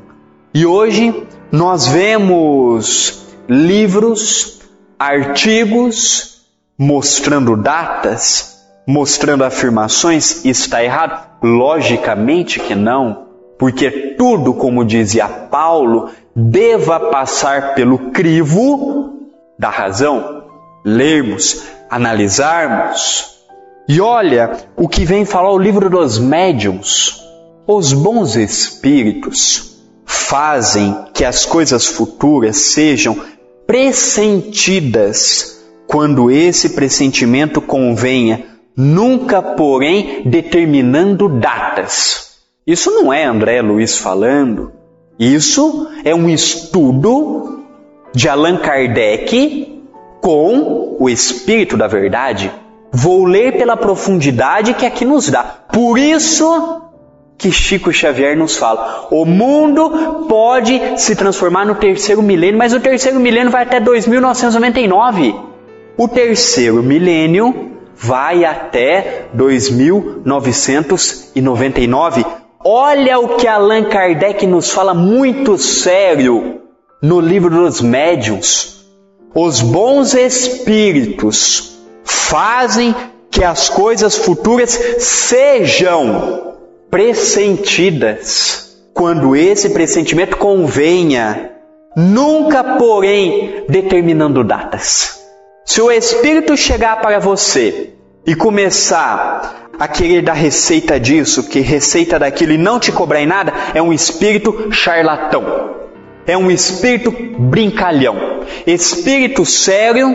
[0.52, 4.60] E hoje nós vemos livros,
[4.98, 6.42] artigos
[6.78, 8.49] mostrando datas,
[8.86, 10.44] mostrando afirmações.
[10.44, 11.26] Está errado?
[11.42, 13.26] Logicamente que não,
[13.58, 20.44] porque tudo, como dizia Paulo, deva passar pelo crivo da razão.
[20.84, 23.30] Lermos, analisarmos,
[23.92, 27.24] e olha o que vem falar o livro dos médiuns.
[27.66, 33.20] Os bons espíritos fazem que as coisas futuras sejam
[33.66, 38.44] pressentidas quando esse pressentimento convenha,
[38.80, 42.38] nunca, porém, determinando datas.
[42.66, 44.72] Isso não é André Luiz falando.
[45.18, 47.64] Isso é um estudo
[48.14, 49.82] de Allan Kardec
[50.20, 52.50] com o Espírito da Verdade.
[52.90, 55.42] Vou ler pela profundidade que aqui nos dá.
[55.42, 56.80] Por isso
[57.36, 62.80] que Chico Xavier nos fala: o mundo pode se transformar no terceiro milênio, mas o
[62.80, 65.34] terceiro milênio vai até 2999.
[65.96, 72.24] O terceiro milênio vai até 2999.
[72.64, 76.62] Olha o que Allan Kardec nos fala muito sério
[77.02, 78.86] no livro dos médiuns.
[79.34, 82.94] Os bons espíritos fazem
[83.30, 86.54] que as coisas futuras sejam
[86.90, 91.50] pressentidas quando esse pressentimento convenha,
[91.94, 95.19] nunca, porém, determinando datas.
[95.70, 97.90] Se o Espírito chegar para você
[98.26, 103.26] e começar a querer dar receita disso, que receita daquilo e não te cobrar em
[103.26, 105.76] nada, é um espírito charlatão.
[106.26, 108.16] É um espírito brincalhão.
[108.66, 110.08] Espírito sério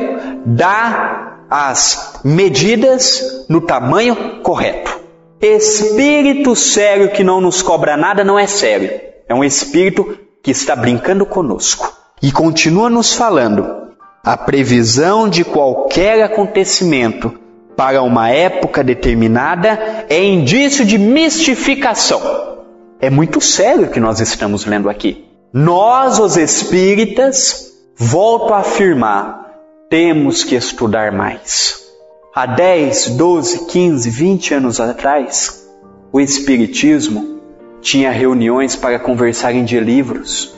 [0.46, 5.00] dá as medidas no tamanho correto.
[5.40, 8.92] Espírito sério que não nos cobra nada não é sério.
[9.26, 11.94] É um espírito que está brincando conosco.
[12.22, 13.85] E continua nos falando:
[14.26, 17.32] a previsão de qualquer acontecimento
[17.78, 22.56] para uma época determinada é indício de mistificação.
[23.00, 25.28] É muito sério o que nós estamos lendo aqui.
[25.54, 29.46] Nós, os espíritas, volto a afirmar,
[29.92, 31.84] temos que estudar mais.
[32.34, 35.70] Há 10, 12, 15, 20 anos atrás,
[36.12, 37.42] o Espiritismo
[37.80, 40.56] tinha reuniões para conversarem de livros,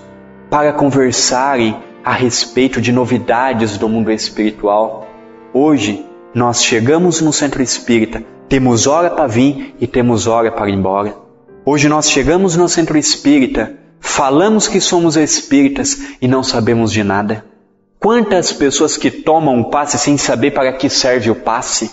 [0.49, 5.05] para conversarem a respeito de novidades do mundo espiritual.
[5.53, 10.73] Hoje, nós chegamos no centro espírita, temos hora para vir e temos hora para ir
[10.73, 11.17] embora.
[11.65, 17.43] Hoje nós chegamos no centro espírita, falamos que somos espíritas e não sabemos de nada.
[17.99, 21.91] Quantas pessoas que tomam o passe sem saber para que serve o passe?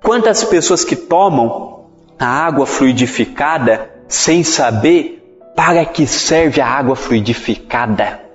[0.00, 1.86] Quantas pessoas que tomam
[2.16, 8.25] a água fluidificada sem saber para que serve a água fluidificada?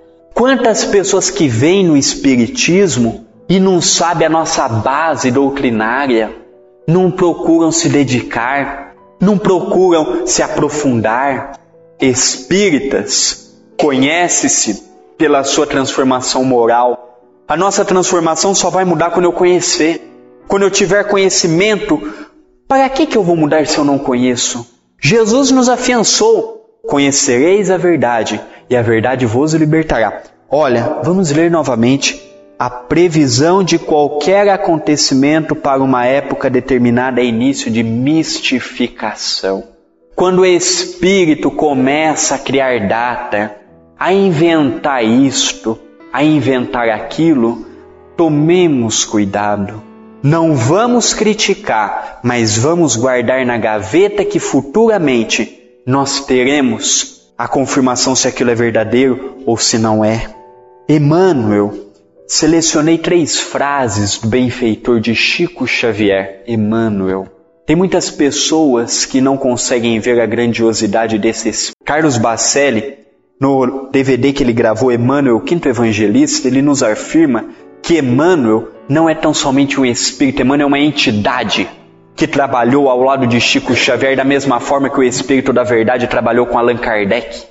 [0.42, 6.36] Quantas pessoas que vêm no Espiritismo e não sabem a nossa base doutrinária,
[6.88, 11.60] não procuram se dedicar, não procuram se aprofundar?
[12.02, 14.84] Espíritas, conhece-se
[15.16, 20.02] pela sua transformação moral a nossa transformação só vai mudar quando eu conhecer.
[20.48, 22.02] Quando eu tiver conhecimento,
[22.68, 24.66] para que, que eu vou mudar se eu não conheço?
[25.00, 30.31] Jesus nos afiançou: conhecereis a verdade, e a verdade vos libertará.
[30.54, 32.22] Olha, vamos ler novamente.
[32.60, 39.64] A previsão de qualquer acontecimento para uma época determinada é início de mistificação.
[40.14, 43.56] Quando o espírito começa a criar data,
[43.98, 45.80] a inventar isto,
[46.12, 47.66] a inventar aquilo,
[48.18, 49.82] tomemos cuidado.
[50.22, 58.28] Não vamos criticar, mas vamos guardar na gaveta que futuramente nós teremos a confirmação se
[58.28, 60.41] aquilo é verdadeiro ou se não é.
[60.88, 61.74] Emmanuel,
[62.28, 67.28] selecionei três frases do benfeitor de Chico Xavier, Emmanuel.
[67.66, 71.72] Tem muitas pessoas que não conseguem ver a grandiosidade desses.
[71.86, 73.00] Carlos Bacelli
[73.40, 77.46] no DVD que ele gravou, Emmanuel, quinto evangelista, ele nos afirma
[77.82, 81.68] que Emmanuel não é tão somente um espírito, Emmanuel é uma entidade
[82.16, 86.06] que trabalhou ao lado de Chico Xavier da mesma forma que o Espírito da Verdade
[86.08, 87.44] trabalhou com Allan Kardec.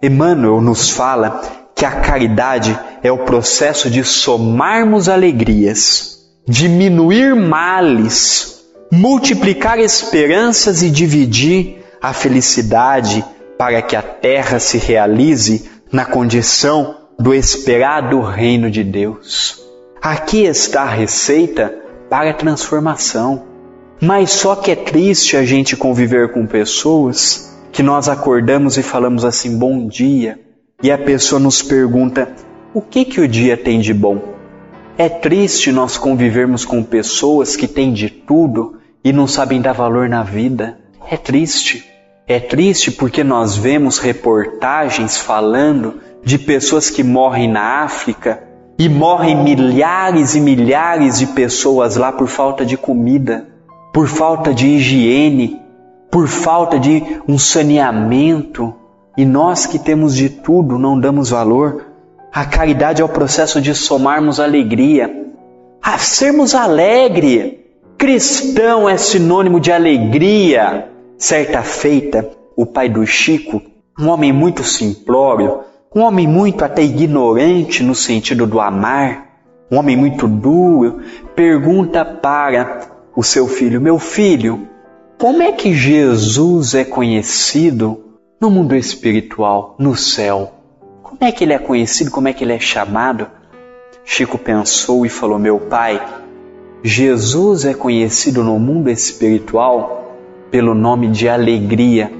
[0.00, 1.40] Emmanuel nos fala
[1.76, 11.84] que a caridade é o processo de somarmos alegrias, diminuir males, multiplicar esperanças e dividir
[12.00, 13.22] a felicidade
[13.58, 19.62] para que a terra se realize na condição do esperado reino de Deus.
[20.00, 21.74] Aqui está a receita
[22.08, 23.44] para a transformação.
[24.00, 29.24] Mas só que é triste a gente conviver com pessoas que nós acordamos e falamos
[29.24, 30.45] assim bom dia
[30.82, 32.28] e a pessoa nos pergunta
[32.74, 34.20] o que que o dia tem de bom.
[34.98, 40.08] É triste nós convivermos com pessoas que têm de tudo e não sabem dar valor
[40.08, 40.78] na vida.
[41.10, 41.84] É triste.
[42.26, 48.42] É triste porque nós vemos reportagens falando de pessoas que morrem na África
[48.78, 53.46] e morrem milhares e milhares de pessoas lá por falta de comida,
[53.92, 55.60] por falta de higiene,
[56.10, 58.74] por falta de um saneamento.
[59.16, 61.86] E nós que temos de tudo não damos valor.
[62.32, 65.32] A caridade é o processo de somarmos alegria,
[65.82, 67.64] a sermos alegre.
[67.96, 70.90] Cristão é sinônimo de alegria.
[71.16, 73.62] Certa feita, o pai do Chico,
[73.98, 75.60] um homem muito simplório,
[75.94, 79.28] um homem muito até ignorante no sentido do amar,
[79.70, 81.00] um homem muito duro,
[81.34, 82.80] pergunta para
[83.16, 84.68] o seu filho: Meu filho,
[85.18, 88.05] como é que Jesus é conhecido
[88.40, 90.52] no mundo espiritual, no céu?
[91.02, 92.10] Como é que ele é conhecido?
[92.10, 93.26] Como é que ele é chamado?
[94.04, 96.00] Chico pensou e falou: Meu pai,
[96.82, 100.14] Jesus é conhecido no mundo espiritual
[100.50, 102.12] pelo nome de alegria,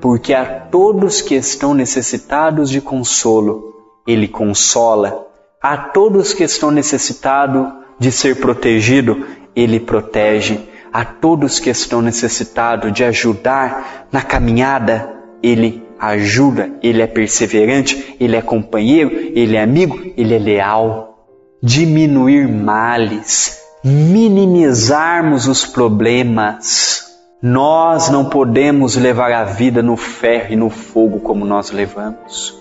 [0.00, 3.74] porque a todos que estão necessitados de consolo,
[4.06, 5.26] Ele consola.
[5.60, 7.66] A todos que estão necessitados
[7.98, 10.60] de ser protegido, Ele protege.
[10.92, 15.15] A todos que estão necessitados de ajudar na caminhada,
[15.46, 16.70] Ele ajuda.
[16.82, 21.14] Ele é perseverante, Ele é companheiro, Ele é amigo, Ele é leal.
[21.62, 27.06] Diminuir males, minimizarmos os problemas
[27.42, 32.58] nós não podemos levar a vida no ferro e no fogo como nós levamos.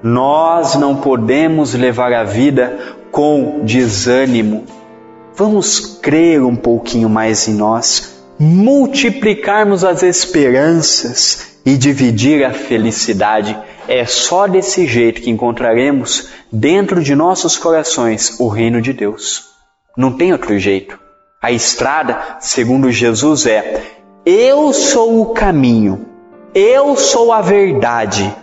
[0.00, 4.64] Nós não podemos levar a vida com desânimo.
[5.34, 8.11] Vamos crer um pouquinho mais em nós,
[8.42, 13.56] multiplicarmos as esperanças e dividir a felicidade.
[13.86, 19.44] É só desse jeito que encontraremos dentro de nossos corações o reino de Deus.
[19.96, 20.98] Não tem outro jeito.
[21.40, 23.80] A estrada, segundo Jesus, é
[24.26, 26.06] eu sou o caminho,
[26.52, 28.34] eu sou a verdade.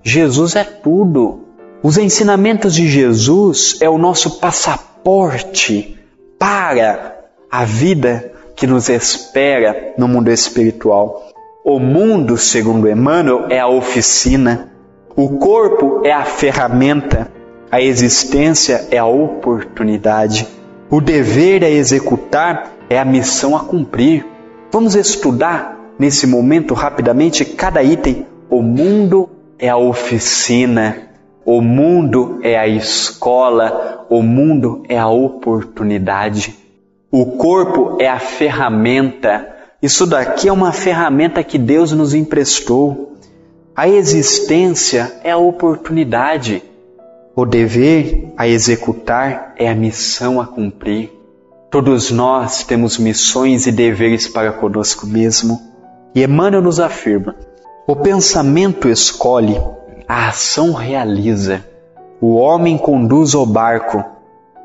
[0.00, 1.48] Jesus é tudo.
[1.82, 5.98] Os ensinamentos de Jesus é o nosso passaporte
[6.38, 7.16] para
[7.50, 11.30] a vida que nos espera no mundo espiritual.
[11.64, 14.70] O mundo, segundo Emmanuel, é a oficina,
[15.16, 17.32] o corpo é a ferramenta,
[17.72, 20.46] a existência é a oportunidade,
[20.90, 24.26] o dever a executar é a missão a cumprir.
[24.70, 28.26] Vamos estudar nesse momento rapidamente cada item.
[28.50, 31.08] O mundo é a oficina,
[31.46, 36.59] o mundo é a escola, o mundo é a oportunidade.
[37.12, 39.48] O corpo é a ferramenta.
[39.82, 43.16] Isso daqui é uma ferramenta que Deus nos emprestou.
[43.74, 46.62] A existência é a oportunidade.
[47.34, 51.10] O dever a executar é a missão a cumprir.
[51.68, 55.60] Todos nós temos missões e deveres para conosco mesmo.
[56.14, 57.34] E Emmanuel nos afirma:
[57.88, 59.60] o pensamento escolhe,
[60.06, 61.64] a ação realiza.
[62.20, 64.04] O homem conduz o barco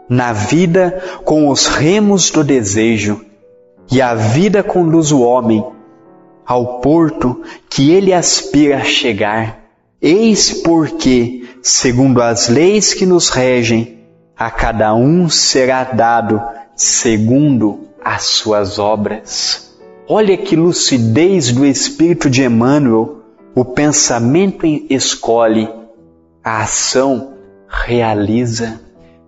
[0.09, 3.21] na vida com os remos do desejo,
[3.91, 5.63] e a vida conduz o homem
[6.45, 9.59] ao porto que ele aspira a chegar.
[10.01, 13.99] Eis porque, segundo as leis que nos regem,
[14.37, 16.41] a cada um será dado
[16.75, 19.73] segundo as suas obras.
[20.07, 23.21] Olha que lucidez do espírito de Emmanuel.
[23.55, 25.67] O pensamento escolhe,
[26.43, 27.33] a ação
[27.67, 28.84] realiza.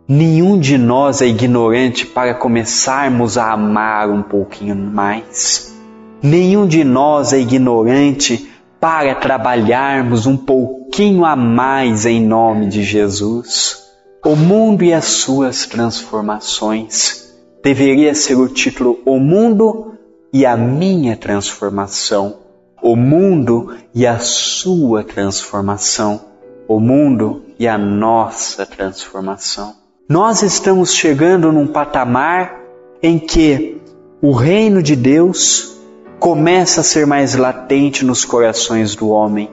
[0.10, 5.76] Nenhum de nós é ignorante para começarmos a amar um pouquinho mais.
[6.24, 8.50] Nenhum de nós é ignorante
[8.80, 13.84] para trabalharmos um pouquinho a mais em nome de Jesus.
[14.26, 19.96] O mundo e as suas transformações deveria ser o título O Mundo
[20.32, 22.38] e a Minha Transformação.
[22.82, 26.22] O mundo e a sua transformação.
[26.66, 29.87] O mundo e a nossa transformação.
[30.10, 32.62] Nós estamos chegando num patamar
[33.04, 33.82] em que
[34.22, 35.78] o reino de Deus
[36.18, 39.52] começa a ser mais latente nos corações do homem.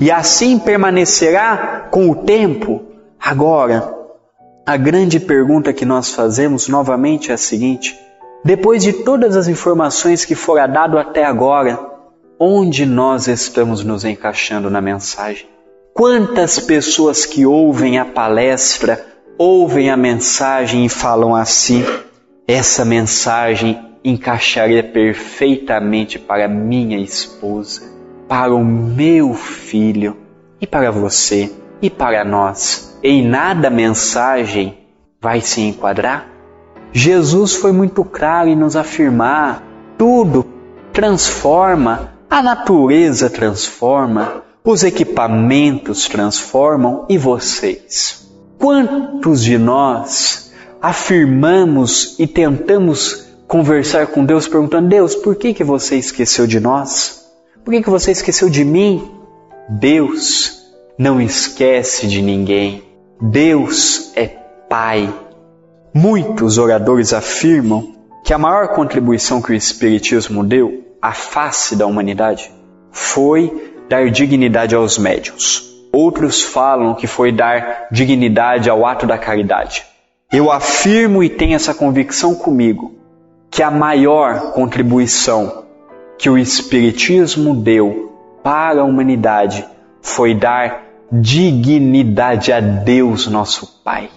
[0.00, 2.80] E assim permanecerá com o tempo.
[3.20, 3.94] Agora,
[4.64, 7.94] a grande pergunta que nós fazemos novamente é a seguinte:
[8.42, 11.78] depois de todas as informações que fora dado até agora,
[12.40, 15.46] onde nós estamos nos encaixando na mensagem?
[15.92, 21.84] Quantas pessoas que ouvem a palestra, ouvem a mensagem e falam assim:
[22.46, 27.82] essa mensagem encaixaria perfeitamente para minha esposa,
[28.28, 30.16] para o meu filho
[30.60, 32.92] e para você e para nós?
[33.02, 34.78] em nada a mensagem
[35.20, 36.28] vai se enquadrar?
[36.92, 39.62] Jesus foi muito claro em nos afirmar:
[39.98, 40.46] tudo
[40.92, 48.21] transforma, a natureza transforma, os equipamentos transformam e vocês?
[48.62, 55.96] Quantos de nós afirmamos e tentamos conversar com Deus perguntando: Deus, por que, que você
[55.96, 57.26] esqueceu de nós?
[57.64, 59.10] Por que, que você esqueceu de mim?
[59.68, 60.62] Deus
[60.96, 62.84] não esquece de ninguém.
[63.20, 65.12] Deus é Pai.
[65.92, 72.48] Muitos oradores afirmam que a maior contribuição que o Espiritismo deu à face da humanidade
[72.92, 75.71] foi dar dignidade aos médios.
[75.92, 79.84] Outros falam que foi dar dignidade ao ato da caridade.
[80.32, 82.94] Eu afirmo e tenho essa convicção comigo
[83.50, 85.64] que a maior contribuição
[86.18, 88.10] que o Espiritismo deu
[88.42, 89.66] para a humanidade
[90.00, 94.08] foi dar dignidade a Deus, nosso Pai.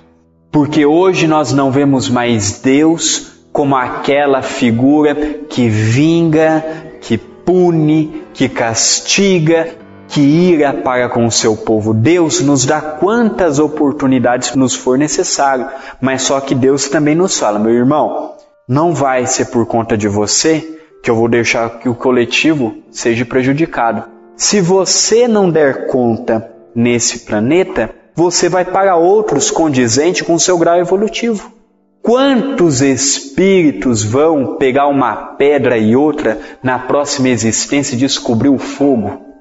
[0.50, 5.14] Porque hoje nós não vemos mais Deus como aquela figura
[5.50, 6.64] que vinga,
[7.02, 9.76] que pune, que castiga,
[10.16, 11.94] que ira para com o seu povo.
[11.94, 15.68] Deus nos dá quantas oportunidades nos for necessário,
[16.00, 18.32] mas só que Deus também nos fala, meu irmão,
[18.66, 23.26] não vai ser por conta de você que eu vou deixar que o coletivo seja
[23.26, 24.06] prejudicado.
[24.38, 30.58] Se você não der conta nesse planeta, você vai para outros condizente com o seu
[30.58, 31.52] grau evolutivo.
[32.02, 39.35] Quantos espíritos vão pegar uma pedra e outra na próxima existência e descobrir o fogo?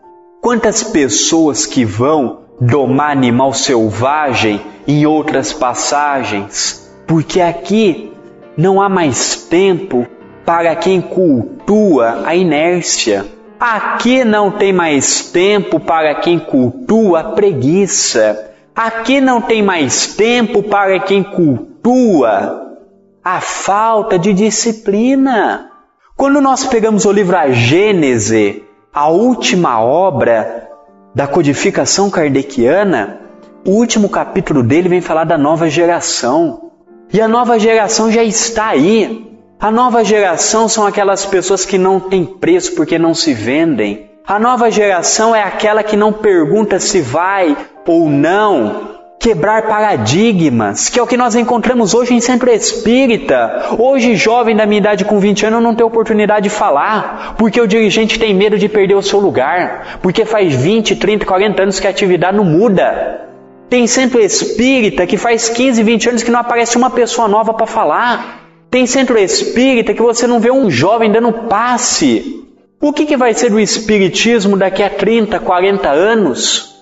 [0.44, 6.86] Quantas pessoas que vão domar animal selvagem em outras passagens?
[7.06, 8.12] Porque aqui
[8.54, 10.06] não há mais tempo
[10.44, 13.24] para quem cultua a inércia.
[13.58, 18.52] Aqui não tem mais tempo para quem cultua a preguiça.
[18.76, 22.76] Aqui não tem mais tempo para quem cultua
[23.24, 25.70] a falta de disciplina.
[26.14, 28.62] Quando nós pegamos o livro A Gênese,
[28.94, 30.70] a última obra
[31.12, 33.18] da codificação kardeciana,
[33.66, 36.70] o último capítulo dele vem falar da nova geração.
[37.12, 39.36] E a nova geração já está aí.
[39.58, 44.10] A nova geração são aquelas pessoas que não têm preço porque não se vendem.
[44.24, 48.93] A nova geração é aquela que não pergunta se vai ou não
[49.24, 53.74] quebrar paradigmas, que é o que nós encontramos hoje em centro espírita.
[53.78, 57.66] Hoje, jovem da minha idade com 20 anos não tem oportunidade de falar, porque o
[57.66, 61.86] dirigente tem medo de perder o seu lugar, porque faz 20, 30, 40 anos que
[61.86, 63.22] a atividade não muda.
[63.70, 67.64] Tem centro espírita que faz 15, 20 anos que não aparece uma pessoa nova para
[67.64, 68.42] falar.
[68.70, 72.44] Tem centro espírita que você não vê um jovem dando passe.
[72.78, 76.73] O que, que vai ser do espiritismo daqui a 30, 40 anos?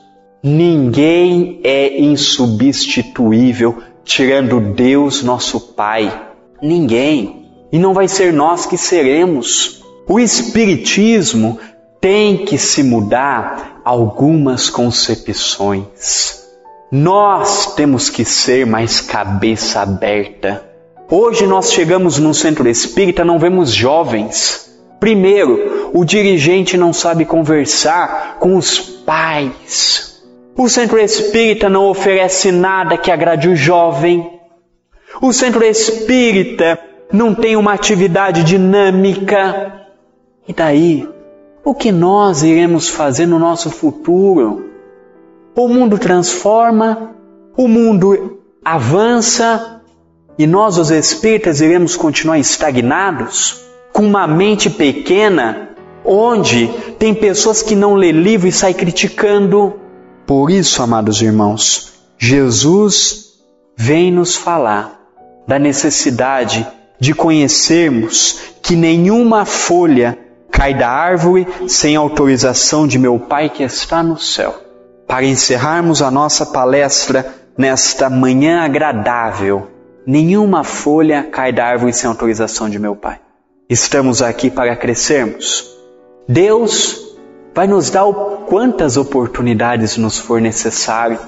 [0.43, 6.31] Ninguém é insubstituível tirando Deus, nosso Pai.
[6.61, 7.47] Ninguém.
[7.71, 9.85] E não vai ser nós que seremos.
[10.09, 11.61] O Espiritismo
[12.01, 16.43] tem que se mudar algumas concepções.
[16.91, 20.67] Nós temos que ser mais cabeça aberta.
[21.09, 24.69] Hoje nós chegamos num centro espírita, não vemos jovens.
[24.99, 30.12] Primeiro, o dirigente não sabe conversar com os pais.
[30.57, 34.31] O centro espírita não oferece nada que agrade o jovem.
[35.21, 36.79] O centro espírita
[37.13, 39.87] não tem uma atividade dinâmica.
[40.47, 41.09] E daí,
[41.65, 44.71] o que nós iremos fazer no nosso futuro?
[45.55, 47.15] O mundo transforma,
[47.57, 49.81] o mundo avança
[50.39, 55.71] e nós, os espíritas, iremos continuar estagnados com uma mente pequena,
[56.05, 59.82] onde tem pessoas que não lê livro e saem criticando
[60.27, 63.33] por isso, amados irmãos, Jesus
[63.77, 65.01] vem nos falar
[65.47, 66.67] da necessidade
[67.01, 70.17] de conhecermos que nenhuma folha
[70.51, 74.55] cai da árvore sem autorização de meu Pai que está no céu.
[75.09, 79.67] Para encerrarmos a nossa palestra nesta manhã agradável,
[80.07, 83.21] nenhuma folha cai da árvore sem autorização de meu Pai.
[83.69, 85.69] Estamos aqui para crescermos.
[86.29, 87.02] Deus
[87.55, 88.05] vai nos dar
[88.47, 91.19] quantas oportunidades nos for necessário.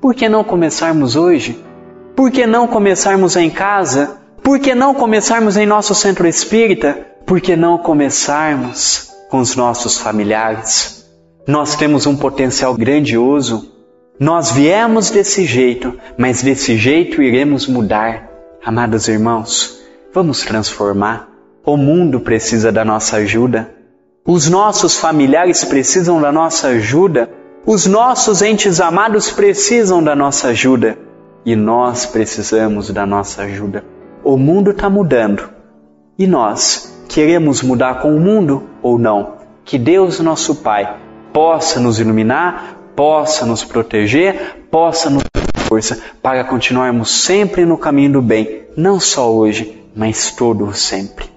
[0.00, 1.62] Por que não começarmos hoje?
[2.16, 4.18] Por que não começarmos em casa?
[4.42, 7.06] Por que não começarmos em nosso centro espírita?
[7.26, 11.06] Por que não começarmos com os nossos familiares?
[11.46, 13.70] Nós temos um potencial grandioso.
[14.20, 18.30] Nós viemos desse jeito, mas desse jeito iremos mudar.
[18.64, 19.80] Amados irmãos,
[20.12, 21.28] vamos transformar.
[21.64, 23.73] O mundo precisa da nossa ajuda.
[24.26, 27.28] Os nossos familiares precisam da nossa ajuda,
[27.66, 30.96] os nossos entes amados precisam da nossa ajuda
[31.44, 33.84] e nós precisamos da nossa ajuda.
[34.24, 35.50] O mundo está mudando
[36.18, 39.34] e nós queremos mudar com o mundo ou não?
[39.62, 40.96] Que Deus, nosso Pai,
[41.30, 48.12] possa nos iluminar, possa nos proteger, possa nos dar força para continuarmos sempre no caminho
[48.12, 51.33] do bem, não só hoje, mas todo sempre.